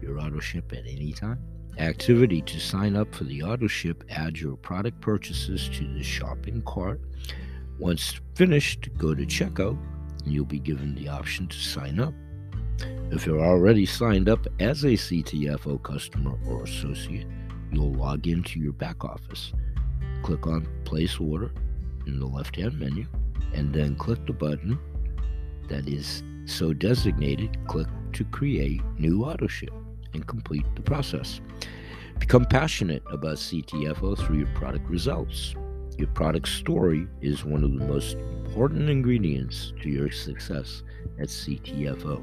your 0.00 0.18
auto 0.18 0.40
ship 0.40 0.72
at 0.72 0.84
any 0.86 1.12
time. 1.12 1.38
Activity 1.78 2.42
to 2.42 2.58
sign 2.58 2.96
up 2.96 3.14
for 3.14 3.24
the 3.24 3.42
auto 3.42 3.68
ship, 3.68 4.02
add 4.10 4.38
your 4.38 4.56
product 4.56 5.00
purchases 5.00 5.68
to 5.70 5.86
the 5.94 6.02
shopping 6.02 6.60
cart. 6.66 7.00
Once 7.78 8.20
finished, 8.34 8.88
go 8.98 9.14
to 9.14 9.24
checkout 9.24 9.78
you'll 10.24 10.44
be 10.44 10.58
given 10.58 10.94
the 10.94 11.08
option 11.08 11.46
to 11.48 11.56
sign 11.56 12.00
up. 12.00 12.14
If 13.10 13.26
you're 13.26 13.44
already 13.44 13.84
signed 13.84 14.28
up 14.28 14.46
as 14.58 14.84
a 14.84 14.88
CTFO 14.88 15.82
customer 15.82 16.38
or 16.48 16.64
associate, 16.64 17.26
you'll 17.70 17.92
log 17.92 18.26
into 18.26 18.58
your 18.58 18.72
back 18.72 19.04
office. 19.04 19.52
Click 20.22 20.46
on 20.46 20.66
Place 20.84 21.18
Order 21.20 21.52
in 22.06 22.18
the 22.18 22.26
left 22.26 22.56
hand 22.56 22.78
menu, 22.78 23.06
and 23.52 23.72
then 23.72 23.96
click 23.96 24.24
the 24.26 24.32
button 24.32 24.78
that 25.68 25.88
is 25.88 26.22
so 26.46 26.72
designated. 26.72 27.56
Click 27.66 27.88
to 28.14 28.24
create 28.24 28.80
new 28.98 29.24
auto 29.24 29.46
ship 29.46 29.72
and 30.14 30.26
complete 30.26 30.64
the 30.74 30.82
process. 30.82 31.40
Become 32.18 32.46
passionate 32.46 33.02
about 33.10 33.36
CTFO 33.36 34.16
through 34.18 34.38
your 34.38 34.54
product 34.54 34.88
results. 34.88 35.54
Your 35.98 36.08
product 36.08 36.48
story 36.48 37.06
is 37.20 37.44
one 37.44 37.64
of 37.64 37.72
the 37.78 37.84
most 37.84 38.16
important 38.16 38.88
ingredients 38.88 39.72
to 39.82 39.88
your 39.88 40.10
success 40.10 40.82
at 41.18 41.28
CTFO. 41.28 42.22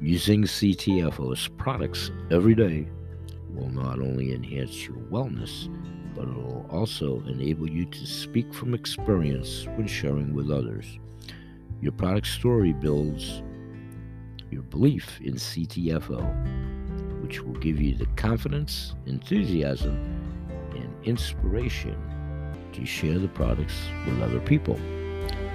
Using 0.00 0.42
CTFO's 0.42 1.48
products 1.56 2.10
every 2.30 2.54
day 2.54 2.88
will 3.50 3.70
not 3.70 3.98
only 4.00 4.34
enhance 4.34 4.86
your 4.86 4.96
wellness, 4.96 5.72
but 6.14 6.28
it 6.28 6.34
will 6.34 6.66
also 6.70 7.22
enable 7.26 7.70
you 7.70 7.86
to 7.86 8.06
speak 8.06 8.52
from 8.52 8.74
experience 8.74 9.66
when 9.76 9.86
sharing 9.86 10.34
with 10.34 10.50
others. 10.50 10.98
Your 11.80 11.92
product 11.92 12.26
story 12.26 12.72
builds 12.72 13.42
your 14.50 14.62
belief 14.62 15.20
in 15.20 15.34
CTFO 15.34 16.66
which 17.26 17.42
will 17.42 17.54
give 17.54 17.80
you 17.80 17.96
the 17.96 18.06
confidence, 18.14 18.94
enthusiasm, 19.06 19.96
and 20.76 20.94
inspiration 21.04 21.96
to 22.72 22.84
share 22.84 23.18
the 23.18 23.28
products 23.28 23.74
with 24.06 24.22
other 24.22 24.40
people. 24.40 24.78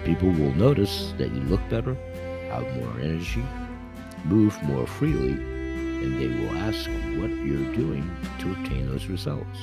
People 0.03 0.29
will 0.29 0.53
notice 0.55 1.13
that 1.17 1.31
you 1.31 1.41
look 1.41 1.61
better, 1.69 1.95
have 2.49 2.63
more 2.77 2.99
energy, 2.99 3.43
move 4.25 4.61
more 4.63 4.87
freely, 4.87 5.33
and 5.33 6.19
they 6.19 6.27
will 6.27 6.55
ask 6.57 6.89
what 7.19 7.29
you're 7.29 7.73
doing 7.75 8.09
to 8.39 8.51
obtain 8.51 8.87
those 8.87 9.05
results. 9.07 9.59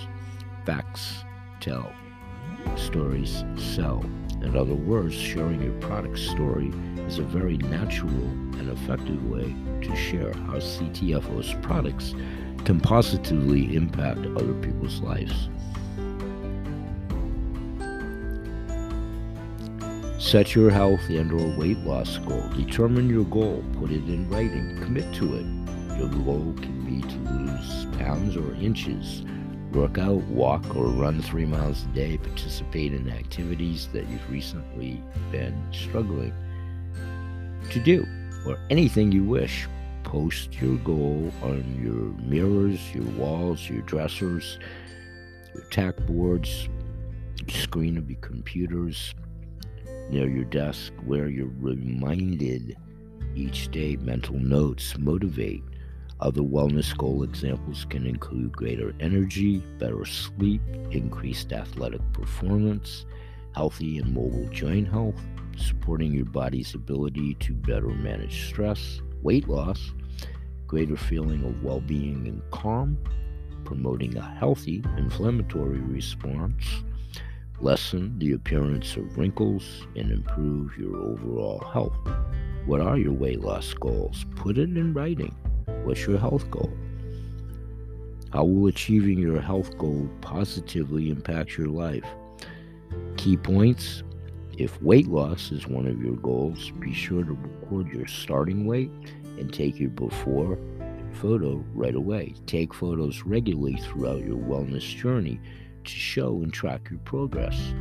Facts 0.65 1.25
tell, 1.61 1.93
stories 2.77 3.45
sell. 3.57 4.05
In 4.43 4.57
other 4.57 4.75
words, 4.75 5.15
sharing 5.15 5.63
your 5.63 5.75
product 5.81 6.19
story 6.19 6.73
is 6.99 7.19
a 7.19 7.25
very 7.25 7.57
natural 7.59 8.13
and 8.13 8.71
effective 8.71 9.29
way 9.29 9.55
to 9.83 9.97
share 9.97 10.33
how 10.33 10.59
CTFO's 10.59 11.55
products 11.63 12.15
can 12.65 12.81
positively 12.81 13.75
impact 13.75 14.21
other 14.21 14.55
people's 14.55 15.01
lives. 15.01 15.49
Set 20.19 20.55
your 20.55 20.71
health 20.71 21.09
and 21.09 21.33
or 21.33 21.59
weight 21.59 21.79
loss 21.79 22.19
goal. 22.19 22.43
Determine 22.57 23.09
your 23.09 23.25
goal. 23.25 23.65
Put 23.79 23.91
it 23.91 24.05
in 24.05 24.29
writing. 24.29 24.79
Commit 24.83 25.15
to 25.15 25.37
it. 25.37 25.47
Your 25.99 26.09
goal 26.09 26.55
can 26.61 26.85
be 26.85 27.01
to 27.01 27.19
lose 27.33 27.87
pounds 27.99 28.37
or 28.37 28.55
inches 28.55 29.25
work 29.73 29.99
out, 29.99 30.23
walk, 30.25 30.77
or 30.77 30.87
run 30.87 31.21
three 31.23 31.45
miles 31.45 31.85
a 31.85 31.89
day, 31.89 32.19
participate 32.19 32.93
in 32.93 33.11
activities 33.11 33.89
that 33.93 34.09
you've 34.09 34.31
recently 34.31 35.03
been 35.31 35.63
struggling 35.73 36.33
to 37.71 37.81
do, 37.81 38.07
or 38.47 38.59
anything 38.71 39.13
you 39.13 39.25
wish. 39.25 39.69
Post 40.05 40.61
your 40.61 40.77
goal 40.79 41.33
on 41.43 41.63
your 41.83 42.19
mirrors, 42.27 42.95
your 42.95 43.05
walls, 43.17 43.69
your 43.69 43.83
dressers, 43.83 44.59
your 45.55 45.65
tack 45.65 45.97
boards, 46.07 46.69
your 47.47 47.61
screen 47.61 47.99
of 47.99 48.09
your 48.09 48.21
computers, 48.21 49.15
near 50.11 50.29
your 50.29 50.45
desk, 50.45 50.93
where 51.05 51.29
you're 51.29 51.53
reminded 51.61 52.77
each 53.35 53.71
day 53.71 53.97
mental 53.97 54.39
notes 54.39 54.97
motivate. 54.99 55.63
Other 56.21 56.41
wellness 56.41 56.97
goal 56.97 57.23
examples 57.23 57.87
can 57.89 58.05
include 58.05 58.53
greater 58.53 58.93
energy, 58.99 59.59
better 59.79 60.05
sleep, 60.05 60.61
increased 60.91 61.53
athletic 61.53 62.01
performance, 62.13 63.07
healthy 63.55 63.99
and 63.99 64.13
mobile 64.13 64.49
joint 64.51 64.89
health, 64.89 65.21
supporting 65.57 66.13
your 66.13 66.25
body's 66.25 66.75
ability 66.75 67.35
to 67.35 67.53
better 67.53 67.89
manage 67.89 68.49
stress, 68.49 69.01
weight 69.23 69.49
loss, 69.49 69.93
greater 70.67 70.97
feeling 70.97 71.45
of 71.45 71.63
well 71.63 71.81
being 71.81 72.27
and 72.27 72.43
calm, 72.51 72.99
promoting 73.65 74.17
a 74.17 74.23
healthy 74.23 74.83
inflammatory 74.97 75.79
response, 75.79 76.65
lessen 77.61 78.19
the 78.19 78.33
appearance 78.33 78.97
of 78.97 79.17
wrinkles, 79.17 79.87
and 79.97 80.11
improve 80.11 80.77
your 80.79 80.97
overall 80.97 81.61
health. 81.73 81.97
What 82.67 82.81
are 82.81 82.99
your 82.99 83.13
weight 83.13 83.41
loss 83.41 83.73
goals? 83.75 84.27
Put 84.37 84.59
it 84.59 84.77
in 84.77 84.95
writing. 84.95 85.35
What's 85.85 86.07
your 86.07 86.19
health 86.19 86.51
goal? 86.51 86.73
How 88.33 88.45
will 88.45 88.69
achieving 88.69 89.19
your 89.19 89.41
health 89.41 89.77
goal 89.79 90.09
positively 90.21 91.11
impact 91.11 91.57
your 91.57 91.69
life? 91.69 92.05
Key 93.17 93.37
points 93.37 94.03
if 94.59 94.83
weight 94.83 95.07
loss 95.07 95.53
is 95.53 95.69
one 95.69 95.87
of 95.87 96.03
your 96.03 96.17
goals, 96.17 96.73
be 96.81 96.93
sure 96.93 97.23
to 97.23 97.33
record 97.33 97.87
your 97.89 98.09
starting 98.09 98.67
weight 98.67 98.91
and 99.39 99.53
take 99.53 99.79
your 99.79 99.91
before 99.91 100.59
photo 101.13 101.65
right 101.75 101.95
away. 101.95 102.35
Take 102.47 102.75
photos 102.75 103.23
regularly 103.23 103.77
throughout 103.77 104.25
your 104.25 104.37
wellness 104.37 104.83
journey 104.83 105.41
to 105.89 105.95
show 105.95 106.41
and 106.43 106.53
track 106.53 106.89
your 106.91 107.01
progress. 107.01 107.75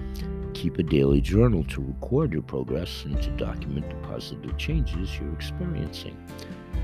Keep 0.54 0.80
a 0.80 0.84
daily 0.84 1.22
journal 1.22 1.64
to 1.66 1.82
record 1.82 2.32
your 2.34 2.42
progress 2.42 3.04
and 3.04 3.22
to 3.22 3.30
document 3.32 3.90
the 3.90 4.08
positive 4.08 4.58
changes 4.58 5.20
you're 5.20 5.34
experiencing. 5.34 6.18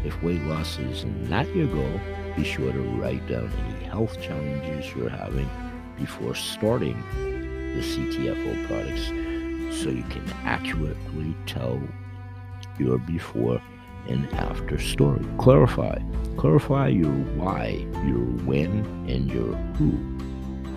If 0.03 0.21
weight 0.21 0.41
loss 0.43 0.77
is 0.79 1.05
not 1.05 1.47
your 1.55 1.67
goal, 1.67 1.99
be 2.35 2.43
sure 2.43 2.71
to 2.71 2.79
write 2.99 3.25
down 3.27 3.49
any 3.51 3.85
health 3.85 4.21
challenges 4.21 4.93
you're 4.93 5.09
having 5.09 5.49
before 5.97 6.35
starting 6.35 7.01
the 7.13 7.81
CTFO 7.81 8.67
products 8.67 9.07
so 9.81 9.89
you 9.89 10.03
can 10.03 10.29
accurately 10.43 11.35
tell 11.45 11.81
your 12.77 12.97
before 12.99 13.61
and 14.07 14.31
after 14.33 14.77
story. 14.77 15.25
Clarify. 15.37 15.97
Clarify 16.37 16.89
your 16.89 17.11
why, 17.37 17.87
your 18.05 18.25
when, 18.45 18.85
and 19.07 19.31
your 19.31 19.55
who 19.77 20.12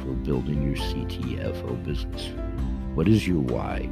for 0.06 0.12
building 0.12 0.62
your 0.62 0.76
CTFO 0.76 1.84
business. 1.84 2.30
What 2.94 3.08
is 3.08 3.26
your 3.26 3.40
why? 3.40 3.90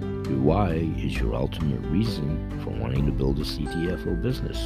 Your 0.00 0.38
why 0.38 0.74
is 0.96 1.16
your 1.16 1.34
ultimate 1.34 1.80
reason 1.90 2.60
for 2.62 2.70
wanting 2.70 3.06
to 3.06 3.12
build 3.12 3.40
a 3.40 3.42
CTFO 3.42 4.22
business. 4.22 4.58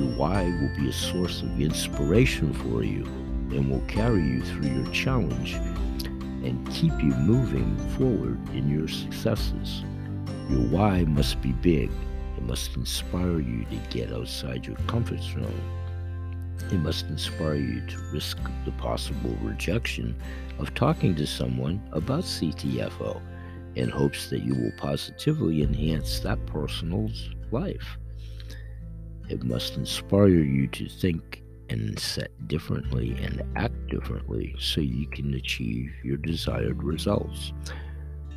Your 0.00 0.16
why 0.16 0.44
will 0.44 0.74
be 0.82 0.88
a 0.88 0.92
source 0.92 1.42
of 1.42 1.60
inspiration 1.60 2.54
for 2.54 2.82
you 2.82 3.04
and 3.50 3.70
will 3.70 3.86
carry 3.86 4.22
you 4.22 4.40
through 4.42 4.70
your 4.70 4.90
challenge 4.92 5.54
and 6.42 6.66
keep 6.72 6.92
you 7.02 7.14
moving 7.16 7.76
forward 7.98 8.38
in 8.54 8.70
your 8.70 8.88
successes. 8.88 9.84
Your 10.48 10.66
why 10.68 11.02
must 11.02 11.42
be 11.42 11.52
big. 11.52 11.90
It 12.38 12.44
must 12.44 12.74
inspire 12.76 13.40
you 13.40 13.66
to 13.66 13.76
get 13.90 14.10
outside 14.10 14.66
your 14.66 14.76
comfort 14.86 15.20
zone. 15.20 15.79
It 16.70 16.78
must 16.78 17.08
inspire 17.08 17.56
you 17.56 17.80
to 17.80 17.98
risk 18.12 18.38
the 18.64 18.72
possible 18.72 19.36
rejection 19.42 20.14
of 20.58 20.74
talking 20.74 21.14
to 21.16 21.26
someone 21.26 21.82
about 21.92 22.24
CTFO 22.24 23.20
in 23.74 23.88
hopes 23.88 24.30
that 24.30 24.42
you 24.42 24.54
will 24.54 24.72
positively 24.76 25.62
enhance 25.62 26.20
that 26.20 26.44
person's 26.46 27.30
life. 27.50 27.98
It 29.28 29.42
must 29.42 29.76
inspire 29.76 30.28
you 30.28 30.66
to 30.68 30.88
think 30.88 31.42
and 31.68 31.98
set 31.98 32.30
differently 32.48 33.16
and 33.22 33.42
act 33.56 33.86
differently 33.88 34.54
so 34.58 34.80
you 34.80 35.06
can 35.06 35.34
achieve 35.34 35.92
your 36.02 36.16
desired 36.16 36.82
results. 36.82 37.52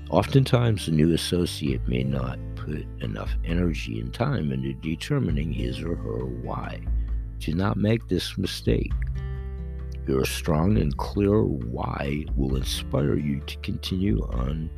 Oftentimes, 0.10 0.88
a 0.88 0.92
new 0.92 1.14
associate 1.14 1.88
may 1.88 2.04
not 2.04 2.38
put 2.56 2.86
enough 3.02 3.32
energy 3.44 4.00
and 4.00 4.14
time 4.14 4.52
into 4.52 4.74
determining 4.74 5.52
his 5.52 5.82
or 5.82 5.96
her 5.96 6.26
why. 6.26 6.80
Do 7.44 7.54
not 7.54 7.76
make 7.76 8.08
this 8.08 8.38
mistake. 8.38 8.94
Your 10.08 10.24
strong 10.24 10.78
and 10.78 10.96
clear 10.96 11.44
why 11.44 12.24
will 12.38 12.56
inspire 12.56 13.18
you 13.18 13.42
to 13.42 13.58
continue 13.58 14.24
on 14.32 14.70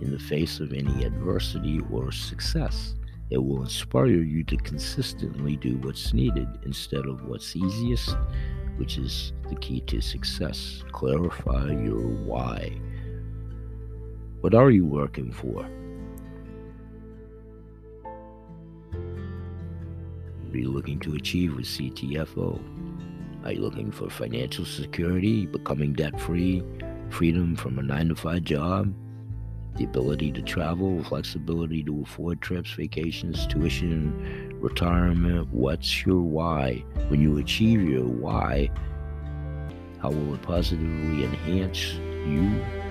in 0.00 0.10
the 0.10 0.18
face 0.18 0.58
of 0.58 0.72
any 0.72 1.04
adversity 1.04 1.80
or 1.92 2.10
success. 2.10 2.96
It 3.30 3.38
will 3.38 3.62
inspire 3.62 4.06
you 4.06 4.42
to 4.44 4.56
consistently 4.56 5.54
do 5.54 5.76
what's 5.76 6.12
needed 6.12 6.48
instead 6.66 7.06
of 7.06 7.24
what's 7.24 7.54
easiest, 7.54 8.16
which 8.78 8.98
is 8.98 9.32
the 9.48 9.54
key 9.54 9.80
to 9.82 10.00
success. 10.00 10.82
Clarify 10.90 11.70
your 11.70 12.00
why. 12.00 12.72
What 14.40 14.56
are 14.56 14.72
you 14.72 14.84
working 14.84 15.30
for? 15.30 15.70
You 20.58 20.72
looking 20.72 20.98
to 21.00 21.14
achieve 21.14 21.54
with 21.54 21.66
CTFO? 21.66 22.60
Are 23.44 23.52
you 23.52 23.60
looking 23.60 23.92
for 23.92 24.10
financial 24.10 24.64
security, 24.64 25.46
becoming 25.46 25.92
debt 25.92 26.20
free, 26.20 26.64
freedom 27.10 27.54
from 27.54 27.78
a 27.78 27.82
9 27.82 28.08
to 28.08 28.16
5 28.16 28.42
job, 28.42 28.92
the 29.76 29.84
ability 29.84 30.32
to 30.32 30.42
travel, 30.42 31.04
flexibility 31.04 31.84
to 31.84 32.02
afford 32.02 32.40
trips, 32.40 32.72
vacations, 32.72 33.46
tuition, 33.46 34.58
retirement? 34.60 35.48
What's 35.52 36.04
your 36.04 36.22
why? 36.22 36.84
When 37.06 37.20
you 37.20 37.38
achieve 37.38 37.82
your 37.82 38.04
why, 38.04 38.68
how 40.00 40.10
will 40.10 40.34
it 40.34 40.42
positively 40.42 41.22
enhance 41.22 41.92
you 42.26 42.42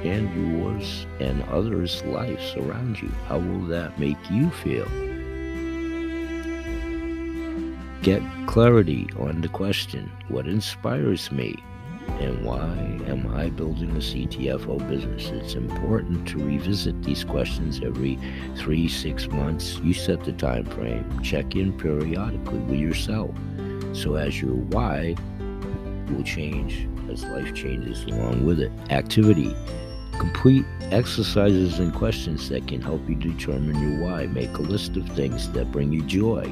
and 0.09 0.57
yours 0.57 1.05
and 1.19 1.43
others' 1.49 2.01
lives 2.05 2.55
around 2.55 3.01
you? 3.01 3.09
How 3.27 3.39
will 3.39 3.65
that 3.67 3.99
make 3.99 4.17
you 4.31 4.49
feel? 4.51 4.87
Get 8.07 8.23
clarity 8.45 9.05
on 9.19 9.41
the 9.41 9.49
question 9.49 10.09
what 10.29 10.47
inspires 10.47 11.29
me 11.29 11.57
and 12.21 12.45
why 12.45 12.71
am 13.05 13.27
I 13.35 13.49
building 13.49 13.89
a 13.89 13.99
CTFO 13.99 14.87
business? 14.87 15.27
It's 15.27 15.55
important 15.55 16.25
to 16.29 16.37
revisit 16.37 17.03
these 17.03 17.25
questions 17.25 17.81
every 17.83 18.17
three, 18.55 18.87
six 18.87 19.27
months. 19.27 19.79
You 19.79 19.93
set 19.93 20.23
the 20.23 20.31
time 20.31 20.63
frame, 20.67 21.21
check 21.21 21.57
in 21.57 21.77
periodically 21.77 22.59
with 22.59 22.79
yourself. 22.79 23.35
So 23.91 24.15
as 24.15 24.41
your 24.41 24.55
why 24.55 25.17
will 26.09 26.23
change 26.23 26.87
as 27.11 27.25
life 27.25 27.53
changes 27.53 28.05
along 28.05 28.45
with 28.45 28.61
it. 28.61 28.71
Activity 28.89 29.53
Complete 30.13 30.65
exercises 30.91 31.77
and 31.77 31.93
questions 31.93 32.49
that 32.49 32.67
can 32.67 32.81
help 32.81 33.07
you 33.07 33.13
determine 33.15 33.79
your 33.79 34.01
why. 34.01 34.25
Make 34.25 34.57
a 34.57 34.61
list 34.61 34.97
of 34.97 35.07
things 35.09 35.51
that 35.51 35.71
bring 35.71 35.93
you 35.93 36.01
joy. 36.01 36.51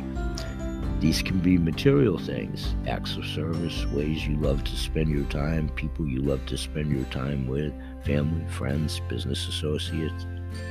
These 1.06 1.22
can 1.22 1.38
be 1.38 1.60
material 1.60 2.18
things, 2.18 2.74
acts 2.88 3.16
of 3.16 3.28
service, 3.28 3.86
ways 3.92 4.26
you 4.26 4.38
love 4.38 4.64
to 4.64 4.76
spend 4.76 5.10
your 5.10 5.26
time, 5.26 5.70
people 5.70 6.08
you 6.08 6.20
love 6.20 6.44
to 6.48 6.58
spend 6.58 6.92
your 6.92 7.06
time 7.12 7.46
with, 7.46 7.72
family, 8.04 8.44
friends, 8.48 9.00
business 9.08 9.48
associates. 9.48 10.26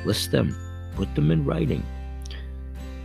List 0.05 0.33
them, 0.33 0.59
put 0.97 1.15
them 1.15 1.31
in 1.31 1.45
writing. 1.45 1.87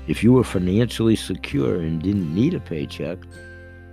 If 0.07 0.23
you 0.23 0.33
were 0.33 0.43
financially 0.43 1.15
secure 1.15 1.81
and 1.81 2.01
didn't 2.01 2.33
need 2.33 2.55
a 2.55 2.59
paycheck, 2.59 3.19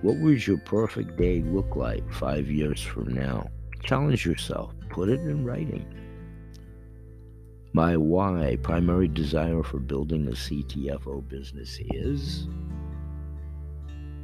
what 0.00 0.16
would 0.16 0.46
your 0.46 0.56
perfect 0.56 1.18
day 1.18 1.42
look 1.42 1.76
like 1.76 2.10
five 2.10 2.50
years 2.50 2.80
from 2.80 3.12
now? 3.12 3.50
Challenge 3.82 4.24
yourself 4.24 4.72
put 4.88 5.10
it 5.10 5.20
in 5.20 5.44
writing. 5.44 5.84
My 7.74 7.98
why, 7.98 8.56
primary 8.62 9.08
desire 9.08 9.62
for 9.62 9.78
building 9.78 10.26
a 10.28 10.30
CTFO 10.30 11.28
business 11.28 11.78
is. 11.92 12.48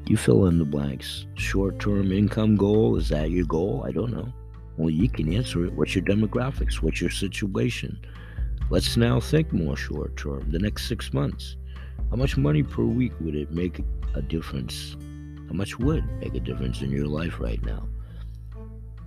You 0.07 0.17
fill 0.17 0.47
in 0.47 0.59
the 0.59 0.65
blanks. 0.65 1.27
Short 1.35 1.79
term 1.79 2.13
income 2.13 2.57
goal, 2.57 2.97
is 2.97 3.09
that 3.11 3.31
your 3.31 3.47
goal? 3.47 3.85
I 3.87 3.93
don't 3.93 4.13
know. 4.13 4.33
Well, 4.77 4.91
you 4.91 5.09
can 5.09 5.33
answer 5.33 5.65
it. 5.65 5.75
What's 5.75 5.95
your 5.95 6.05
demographics? 6.05 6.77
What's 6.77 7.01
your 7.01 7.11
situation? 7.11 8.01
Let's 8.71 8.97
now 8.97 9.21
think 9.21 9.53
more 9.53 9.77
short 9.77 10.17
term, 10.17 10.51
the 10.51 10.59
next 10.59 10.89
six 10.89 11.13
months. 11.13 11.57
How 12.11 12.17
much 12.17 12.37
money 12.37 12.63
per 12.63 12.83
week 12.83 13.13
would 13.21 13.35
it 13.35 13.53
make 13.53 13.81
a 14.15 14.23
difference? 14.23 14.97
How 15.49 15.55
much 15.55 15.79
would 15.79 16.05
make 16.21 16.35
a 16.35 16.41
difference 16.41 16.83
in 16.83 16.91
your 16.91 17.07
life 17.07 17.39
right 17.39 17.63
now? 17.65 17.87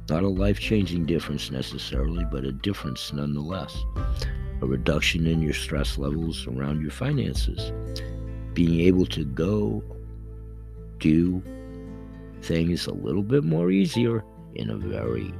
Not 0.08 0.24
a 0.24 0.30
life 0.30 0.60
changing 0.60 1.08
difference 1.08 1.50
necessarily, 1.50 2.26
but 2.32 2.46
a 2.46 2.52
difference 2.52 3.12
nonetheless. 3.12 3.76
A 4.62 4.66
reduction 4.68 5.26
in 5.26 5.42
your 5.42 5.54
stress 5.54 5.98
levels 5.98 6.48
around 6.48 6.82
your 6.82 6.92
finances. 6.92 7.72
Being 8.54 8.82
able 8.82 9.08
to 9.08 9.26
go 9.26 9.84
do 11.06 11.40
things 12.42 12.88
a 12.88 12.92
little 12.92 13.22
bit 13.22 13.44
more 13.44 13.70
easier 13.70 14.24
in 14.56 14.72
a 14.72 14.76
very 14.76 15.32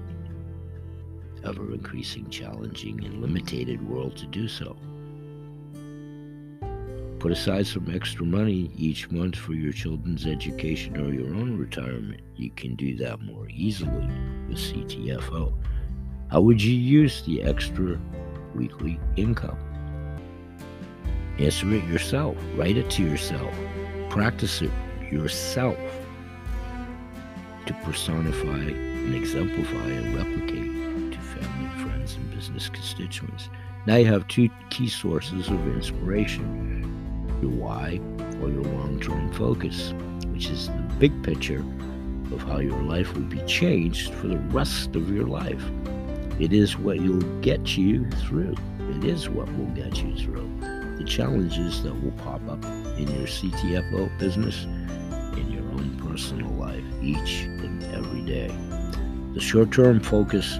ever 1.44 1.74
increasing, 1.74 2.30
challenging, 2.30 3.04
and 3.04 3.20
limited 3.20 3.82
world 3.90 4.16
to 4.16 4.28
do 4.28 4.48
so. 4.48 4.78
Put 7.18 7.32
aside 7.32 7.66
some 7.66 7.90
extra 7.92 8.24
money 8.24 8.70
each 8.78 9.10
month 9.10 9.36
for 9.38 9.54
your 9.54 9.74
children's 9.74 10.28
education 10.28 10.98
or 10.98 11.12
your 11.12 11.34
own 11.34 11.58
retirement. 11.58 12.22
You 12.36 12.52
can 12.52 12.76
do 12.76 12.96
that 12.98 13.22
more 13.22 13.48
easily 13.50 14.08
with 14.48 14.60
CTFO. 14.60 15.52
How 16.30 16.42
would 16.42 16.62
you 16.62 16.76
use 16.76 17.24
the 17.24 17.42
extra 17.42 18.00
weekly 18.54 19.00
income? 19.16 19.58
Answer 21.40 21.74
it 21.74 21.84
yourself. 21.86 22.38
Write 22.56 22.78
it 22.78 22.92
to 22.92 23.04
yourself. 23.04 23.54
Practice 24.12 24.62
it 24.62 24.72
yourself 25.16 25.78
to 27.66 27.74
personify 27.84 28.58
and 28.58 29.16
exemplify 29.16 29.88
and 29.88 30.16
replicate 30.16 31.14
to 31.14 31.20
family, 31.20 31.84
friends, 31.84 32.16
and 32.16 32.30
business 32.32 32.70
constituents. 32.70 33.50
Now 33.88 33.96
you 33.96 34.06
have 34.06 34.28
two 34.28 34.50
key 34.70 34.90
sources 34.90 35.48
of 35.48 35.68
inspiration 35.68 36.84
your 37.42 37.52
why 37.52 38.00
or 38.42 38.50
your 38.50 38.64
long 38.64 39.00
term 39.00 39.32
focus, 39.34 39.94
which 40.28 40.50
is 40.50 40.68
the 40.68 40.96
big 41.00 41.24
picture 41.24 41.64
of 42.34 42.42
how 42.44 42.60
your 42.60 42.82
life 42.84 43.14
will 43.14 43.24
be 43.24 43.42
changed 43.42 44.14
for 44.14 44.28
the 44.28 44.38
rest 44.38 44.96
of 44.96 45.10
your 45.10 45.26
life. 45.26 45.64
It 46.40 46.52
is 46.52 46.78
what 46.78 47.00
you'll 47.00 47.40
get 47.42 47.78
you 47.78 48.10
through. 48.12 48.56
It 48.98 49.06
is 49.06 49.30
what 49.30 49.48
will 49.58 49.68
get 49.68 50.02
you 50.02 50.16
through. 50.18 50.50
The 50.98 51.06
challenges 51.06 51.84
that 51.84 51.94
will 51.94 52.12
pop 52.12 52.42
up 52.50 52.64
in 52.98 53.08
your 53.16 53.28
CTFO 53.28 54.18
business, 54.18 54.66
personal 56.16 56.52
life, 56.52 56.82
each 57.02 57.42
and 57.42 57.84
every 57.94 58.22
day. 58.22 58.48
The 59.34 59.42
short 59.42 59.74
term 59.74 60.00
focus, 60.00 60.58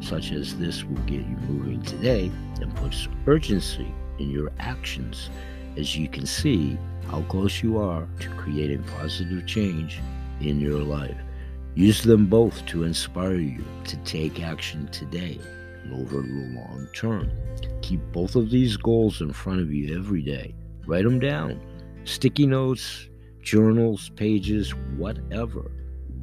such 0.00 0.32
as 0.32 0.56
this, 0.58 0.82
will 0.82 1.02
get 1.02 1.20
you 1.20 1.36
moving 1.46 1.82
today 1.82 2.32
and 2.62 2.74
puts 2.76 3.06
urgency 3.26 3.94
in 4.18 4.30
your 4.30 4.50
actions 4.58 5.28
as 5.76 5.94
you 5.94 6.08
can 6.08 6.24
see 6.24 6.78
how 7.10 7.20
close 7.28 7.62
you 7.62 7.76
are 7.76 8.08
to 8.20 8.30
creating 8.30 8.82
positive 8.98 9.46
change 9.46 10.00
in 10.40 10.58
your 10.58 10.80
life. 10.80 11.18
Use 11.74 12.02
them 12.02 12.24
both 12.24 12.64
to 12.64 12.84
inspire 12.84 13.36
you 13.36 13.62
to 13.84 13.96
take 14.04 14.42
action 14.42 14.88
today 14.88 15.38
and 15.82 15.92
over 15.92 16.22
the 16.22 16.58
long 16.58 16.88
term. 16.94 17.30
Keep 17.82 18.00
both 18.10 18.36
of 18.36 18.48
these 18.48 18.78
goals 18.78 19.20
in 19.20 19.34
front 19.34 19.60
of 19.60 19.70
you 19.70 19.94
every 19.98 20.22
day. 20.22 20.54
Write 20.86 21.04
them 21.04 21.18
down. 21.18 21.60
Sticky 22.04 22.46
notes, 22.46 23.10
journals, 23.46 24.10
pages, 24.16 24.74
whatever. 24.96 25.70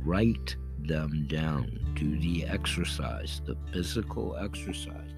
Write 0.03 0.57
them 0.79 1.25
down. 1.29 1.79
Do 1.95 2.19
the 2.19 2.45
exercise, 2.45 3.41
the 3.45 3.55
physical 3.71 4.36
exercise, 4.36 5.09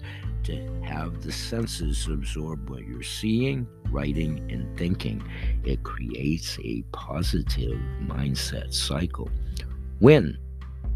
to 0.44 0.82
have 0.84 1.20
the 1.20 1.32
senses 1.32 2.06
absorb 2.06 2.70
what 2.70 2.86
you're 2.86 3.02
seeing, 3.02 3.66
writing, 3.90 4.48
and 4.52 4.78
thinking. 4.78 5.20
It 5.64 5.82
creates 5.82 6.56
a 6.62 6.82
positive 6.92 7.80
mindset 8.04 8.72
cycle. 8.72 9.28
Win. 9.98 10.38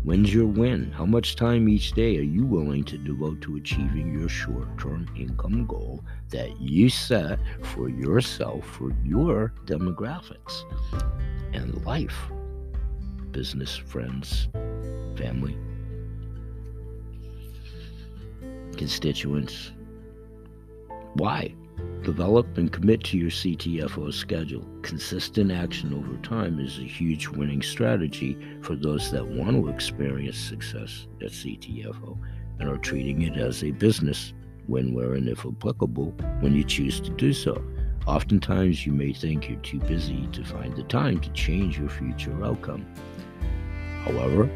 When's 0.03 0.33
your 0.33 0.47
win? 0.47 0.91
How 0.93 1.05
much 1.05 1.37
time 1.37 1.69
each 1.69 1.93
day 1.93 2.17
are 2.17 2.23
you 2.23 2.47
willing 2.47 2.85
to 2.85 2.97
devote 2.97 3.43
to 3.43 3.57
achieving 3.57 4.19
your 4.19 4.31
short 4.31 4.79
term 4.79 5.07
income 5.15 5.67
goal 5.67 6.03
that 6.31 6.59
you 6.59 6.89
set 6.89 7.39
for 7.63 7.91
yourself, 7.91 8.65
for 8.65 8.93
your 9.05 9.53
demographics 9.67 10.65
and 11.53 11.85
life? 11.85 12.17
Business, 13.31 13.77
friends, 13.77 14.49
family, 15.17 15.57
constituents. 18.79 19.73
Why? 21.13 21.55
Develop 22.03 22.57
and 22.57 22.73
commit 22.73 23.05
to 23.05 23.19
your 23.19 23.31
CTFO 23.31 24.13
schedule. 24.13 24.67
Consistent 24.83 25.53
action 25.53 25.93
over 25.93 26.17
time 26.23 26.59
is 26.59 26.79
a 26.79 26.83
huge 26.83 27.29
winning 27.29 27.63
strategy 27.63 28.39
for 28.63 28.75
those 28.75 29.11
that 29.11 29.27
want 29.27 29.51
to 29.51 29.69
experience 29.69 30.39
success 30.39 31.07
at 31.21 31.29
CTFO 31.31 32.19
and 32.59 32.69
are 32.69 32.79
treating 32.79 33.23
it 33.23 33.37
as 33.37 33.63
a 33.63 33.71
business 33.73 34.33
when, 34.67 34.95
where, 34.95 35.15
and 35.15 35.29
if 35.29 35.45
applicable 35.45 36.15
when 36.41 36.55
you 36.55 36.65
choose 36.65 37.01
to 37.01 37.11
do 37.11 37.33
so. 37.33 37.63
Oftentimes, 38.07 38.87
you 38.87 38.93
may 38.93 39.13
think 39.13 39.49
you're 39.49 39.61
too 39.61 39.79
busy 39.81 40.27
to 40.33 40.45
find 40.45 40.75
the 40.75 40.85
time 40.85 41.21
to 41.21 41.31
change 41.33 41.79
your 41.79 41.91
future 41.91 42.45
outcome. 42.45 42.87
However, 44.05 44.47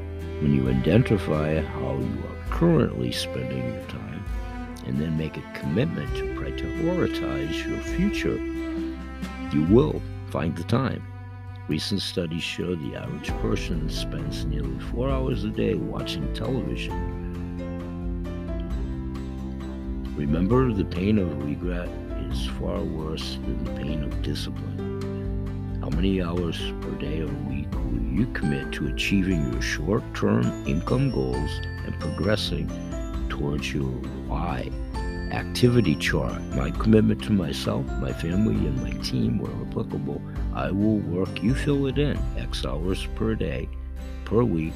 when 0.41 0.55
you 0.55 0.69
identify 0.69 1.61
how 1.61 1.99
you 1.99 2.23
are 2.29 2.51
currently 2.51 3.13
spending 3.13 3.65
your 3.73 3.83
time, 3.85 4.04
and 4.87 4.99
then 4.99 5.17
make 5.17 5.37
a 5.37 5.53
commitment 5.55 6.15
to 6.17 6.25
prioritize 6.35 7.67
your 7.67 7.79
future, 7.81 8.37
you 9.55 9.63
will 9.65 10.01
find 10.31 10.57
the 10.57 10.65
time. 10.65 11.03
Recent 11.69 12.03
studies 12.03 12.43
show 12.43 12.75
the 12.75 12.97
average 12.97 13.31
person 13.41 13.89
spends 13.89 14.45
nearly 14.45 14.79
four 14.79 15.11
hours 15.11 15.45
a 15.45 15.49
day 15.49 15.75
watching 15.75 16.33
television. 16.35 16.93
Remember, 20.17 20.73
the 20.73 20.85
pain 20.85 21.19
of 21.19 21.45
regret 21.45 21.89
is 22.31 22.47
far 22.47 22.81
worse 22.81 23.37
than 23.37 23.65
the 23.65 23.71
pain 23.73 24.05
of 24.05 24.23
discipline. 24.23 25.79
How 25.81 25.89
many 25.91 26.23
hours 26.23 26.59
per 26.81 26.91
day 26.93 27.21
or 27.21 27.33
week 27.49 27.73
will 27.73 28.01
you 28.01 28.27
commit 28.33 28.73
to 28.73 28.89
achieving 28.89 29.53
your 29.53 29.63
short 29.63 30.03
term 30.15 30.45
income 30.67 31.11
goals 31.11 31.51
and 31.85 31.99
progressing 31.99 32.69
towards 33.29 33.73
your 33.73 33.93
why 34.35 34.69
activity 35.31 35.95
chart, 35.95 36.41
my 36.55 36.71
commitment 36.73 37.23
to 37.23 37.33
myself, 37.33 37.87
my 38.01 38.13
family, 38.13 38.55
and 38.55 38.83
my 38.83 38.91
team 39.03 39.39
where 39.39 39.53
applicable. 39.67 40.21
I 40.55 40.71
will 40.71 40.99
work, 40.99 41.43
you 41.43 41.55
fill 41.55 41.87
it 41.87 41.99
in, 41.99 42.17
X 42.37 42.67
hours 42.67 43.07
per 43.15 43.35
day, 43.35 43.69
per 44.25 44.43
week. 44.43 44.75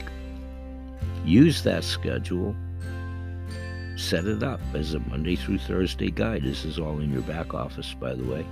Use 1.24 1.62
that 1.62 1.84
schedule. 1.84 2.54
Set 3.96 4.26
it 4.26 4.42
up 4.42 4.60
as 4.74 4.94
a 4.94 5.00
Monday 5.00 5.36
through 5.36 5.58
Thursday 5.58 6.10
guide. 6.10 6.44
This 6.44 6.64
is 6.64 6.78
all 6.78 7.00
in 7.00 7.12
your 7.12 7.22
back 7.22 7.52
office, 7.54 7.94
by 7.94 8.14
the 8.14 8.24
way, 8.24 8.46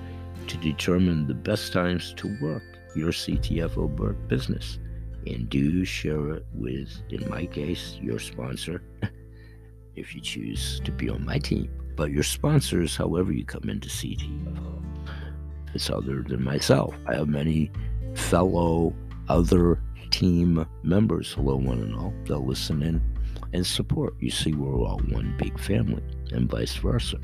to 0.49 0.57
determine 0.59 1.27
the 1.27 1.35
best 1.35 1.73
times 1.73 2.15
to 2.15 2.37
work 2.41 2.65
your 2.97 3.13
CTFO 3.13 4.29
business. 4.29 4.79
And 5.27 5.49
do 5.51 5.85
share 5.85 6.31
it 6.35 6.47
with, 6.53 6.91
in 7.11 7.29
my 7.29 7.47
case, 7.47 7.99
your 8.01 8.21
sponsor, 8.21 8.83
if 9.97 10.15
you 10.15 10.21
choose 10.21 10.81
to 10.85 10.93
be 10.93 11.09
on 11.09 11.25
my 11.25 11.39
team. 11.39 11.71
But 11.97 12.11
your 12.11 12.23
sponsors, 12.23 12.97
however 12.97 13.33
you 13.33 13.45
come 13.45 13.69
into 13.69 13.89
CTFO, 13.89 14.79
uh, 15.07 15.13
it's 15.75 15.91
other 15.91 16.23
than 16.23 16.45
myself. 16.45 16.95
I 17.07 17.15
have 17.15 17.29
many 17.29 17.71
fellow 18.15 18.95
other 19.29 19.81
team 20.11 20.67
members, 20.83 21.33
hello 21.33 21.57
one 21.57 21.81
and 21.81 21.95
all, 21.95 22.15
that 22.27 22.39
listen 22.39 22.83
in 22.83 23.03
and 23.53 23.67
support. 23.67 24.15
You 24.21 24.31
see, 24.31 24.53
we're 24.53 24.79
all 24.79 24.99
one 25.09 25.35
big 25.39 25.59
family, 25.59 26.03
and 26.33 26.51
vice 26.51 26.77
versa. 26.77 27.19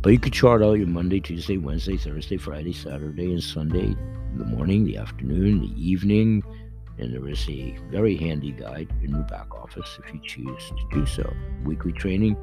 But 0.00 0.12
you 0.12 0.18
could 0.18 0.32
chart 0.32 0.62
out 0.62 0.74
your 0.74 0.86
Monday, 0.86 1.20
Tuesday, 1.20 1.56
Wednesday, 1.58 1.96
Thursday, 1.96 2.36
Friday, 2.36 2.72
Saturday, 2.72 3.32
and 3.32 3.42
Sunday, 3.42 3.96
the 4.36 4.44
morning, 4.44 4.84
the 4.84 4.96
afternoon, 4.96 5.62
the 5.62 5.90
evening, 5.90 6.42
and 6.98 7.14
there 7.14 7.28
is 7.28 7.48
a 7.48 7.76
very 7.90 8.16
handy 8.16 8.52
guide 8.52 8.92
in 9.02 9.10
your 9.10 9.22
back 9.24 9.54
office 9.54 9.98
if 10.04 10.12
you 10.12 10.20
choose 10.22 10.68
to 10.68 10.98
do 10.98 11.06
so. 11.06 11.32
Weekly 11.64 11.92
training 11.92 12.36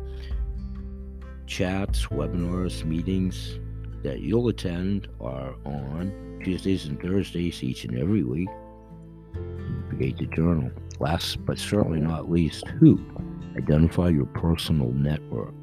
chats, 1.45 2.07
webinars, 2.07 2.83
meetings 2.83 3.59
that 4.03 4.19
you'll 4.19 4.47
attend 4.47 5.07
are 5.19 5.55
on 5.65 6.39
Tuesdays 6.43 6.85
and 6.85 6.99
Thursdays 7.01 7.63
each 7.63 7.85
and 7.85 7.97
every 7.97 8.23
week. 8.23 8.49
Create 9.89 10.17
the 10.17 10.25
journal. 10.27 10.71
Last 10.99 11.45
but 11.45 11.57
certainly 11.57 11.99
not 11.99 12.31
least, 12.31 12.67
who? 12.79 12.99
Identify 13.57 14.09
your 14.09 14.25
personal 14.25 14.91
network. 14.91 15.53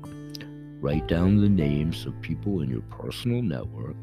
Write 0.80 1.06
down 1.06 1.36
the 1.36 1.48
names 1.48 2.06
of 2.06 2.20
people 2.20 2.62
in 2.62 2.70
your 2.70 2.82
personal 2.82 3.42
network 3.42 3.96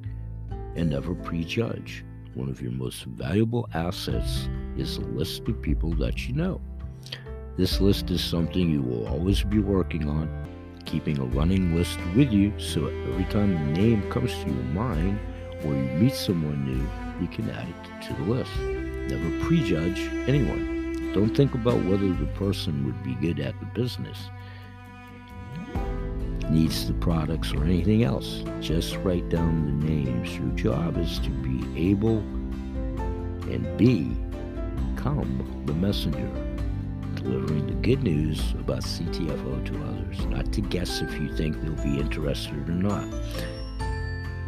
and 0.76 0.92
never 0.92 1.14
prejudge. 1.16 2.06
One 2.36 2.50
of 2.50 2.62
your 2.62 2.72
most 2.72 3.04
valuable 3.06 3.68
assets 3.74 4.48
is 4.80 4.98
a 4.98 5.02
list 5.02 5.48
of 5.48 5.62
people 5.62 5.94
that 5.96 6.28
you 6.28 6.34
know. 6.34 6.62
This 7.58 7.82
list 7.82 8.10
is 8.10 8.24
something 8.24 8.70
you 8.70 8.82
will 8.82 9.08
always 9.08 9.44
be 9.44 9.60
working 9.60 10.08
on 10.10 10.30
keeping 10.86 11.20
a 11.20 11.26
running 11.26 11.76
list 11.76 12.00
with 12.16 12.32
you 12.32 12.52
so 12.58 12.88
every 12.88 13.26
time 13.26 13.56
a 13.56 13.66
name 13.74 14.10
comes 14.10 14.32
to 14.32 14.46
your 14.46 14.64
mind 14.74 15.20
or 15.64 15.74
you 15.74 15.84
meet 16.00 16.16
someone 16.16 16.66
new, 16.66 17.22
you 17.22 17.28
can 17.28 17.50
add 17.50 17.68
it 17.68 18.08
to 18.08 18.14
the 18.14 18.24
list. 18.24 18.52
Never 18.60 19.46
prejudge 19.46 20.00
anyone. 20.28 21.12
Don't 21.14 21.36
think 21.36 21.54
about 21.54 21.84
whether 21.86 22.14
the 22.14 22.30
person 22.36 22.86
would 22.86 23.04
be 23.04 23.16
good 23.16 23.40
at 23.40 23.60
the 23.60 23.66
business, 23.66 24.30
needs 26.50 26.88
the 26.88 26.94
products, 26.94 27.52
or 27.52 27.66
anything 27.66 28.04
else. 28.04 28.44
Just 28.62 28.96
write 28.98 29.28
down 29.30 29.66
the 29.66 29.88
names. 29.88 30.36
Your 30.38 30.50
job 30.50 30.98
is 30.98 31.20
to 31.20 31.30
be 31.30 31.90
able 31.92 32.20
and 33.50 33.78
be 33.78 34.16
become 35.00 35.64
the 35.66 35.74
messenger 35.76 36.30
delivering 37.16 37.68
the 37.68 37.74
good 37.76 38.04
news 38.04 38.52
about 38.60 38.82
CTFO 38.82 39.66
to 39.66 39.84
others, 39.86 40.26
not 40.26 40.52
to 40.52 40.60
guess 40.60 41.02
if 41.02 41.14
you 41.14 41.34
think 41.38 41.56
they'll 41.62 41.84
be 41.86 42.02
interested 42.02 42.68
or 42.68 42.74
not. 42.74 43.06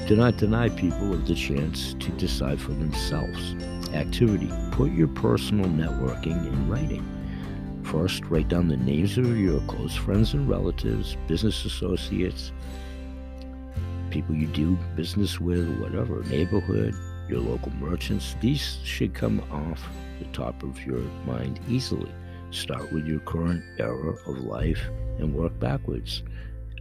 Do 0.08 0.18
not 0.18 0.36
deny 0.36 0.68
people 0.68 1.14
of 1.14 1.26
the 1.26 1.36
chance 1.36 1.94
to 1.94 2.12
decide 2.12 2.60
for 2.60 2.74
themselves. 2.74 3.56
Activity. 3.94 4.50
Put 4.72 4.92
your 4.92 5.08
personal 5.08 5.68
networking 5.68 6.46
in 6.46 6.70
writing. 6.70 7.06
First, 7.84 8.26
write 8.26 8.50
down 8.50 8.68
the 8.68 8.76
names 8.76 9.18
of 9.18 9.38
your 9.38 9.62
close 9.62 9.96
friends 9.96 10.34
and 10.34 10.50
relatives, 10.50 11.16
business 11.28 11.64
associates, 11.64 12.52
people 14.10 14.36
you 14.36 14.48
do 14.48 14.78
business 14.98 15.40
with, 15.40 15.70
whatever, 15.80 16.24
neighborhood, 16.24 16.94
your 17.30 17.40
local 17.40 17.72
merchants. 17.76 18.36
These 18.42 18.80
should 18.84 19.14
come 19.14 19.42
off 19.50 19.82
the 20.22 20.32
top 20.32 20.62
of 20.62 20.86
your 20.86 21.00
mind 21.26 21.60
easily. 21.68 22.12
Start 22.52 22.92
with 22.94 23.08
your 23.08 23.20
current 23.22 23.64
era 23.80 24.14
of 24.28 24.38
life 24.40 24.82
and 25.18 25.34
work 25.34 25.58
backwards. 25.60 26.24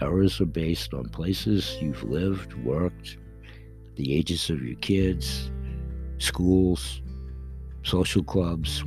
Eras 0.03 0.41
are 0.41 0.47
based 0.47 0.93
on 0.93 1.09
places 1.09 1.77
you've 1.81 2.03
lived, 2.03 2.53
worked, 2.65 3.17
the 3.97 4.15
ages 4.15 4.51
of 4.51 4.63
your 4.63 4.77
kids, 4.77 5.51
schools, 6.19 7.01
social 7.83 8.23
clubs, 8.23 8.85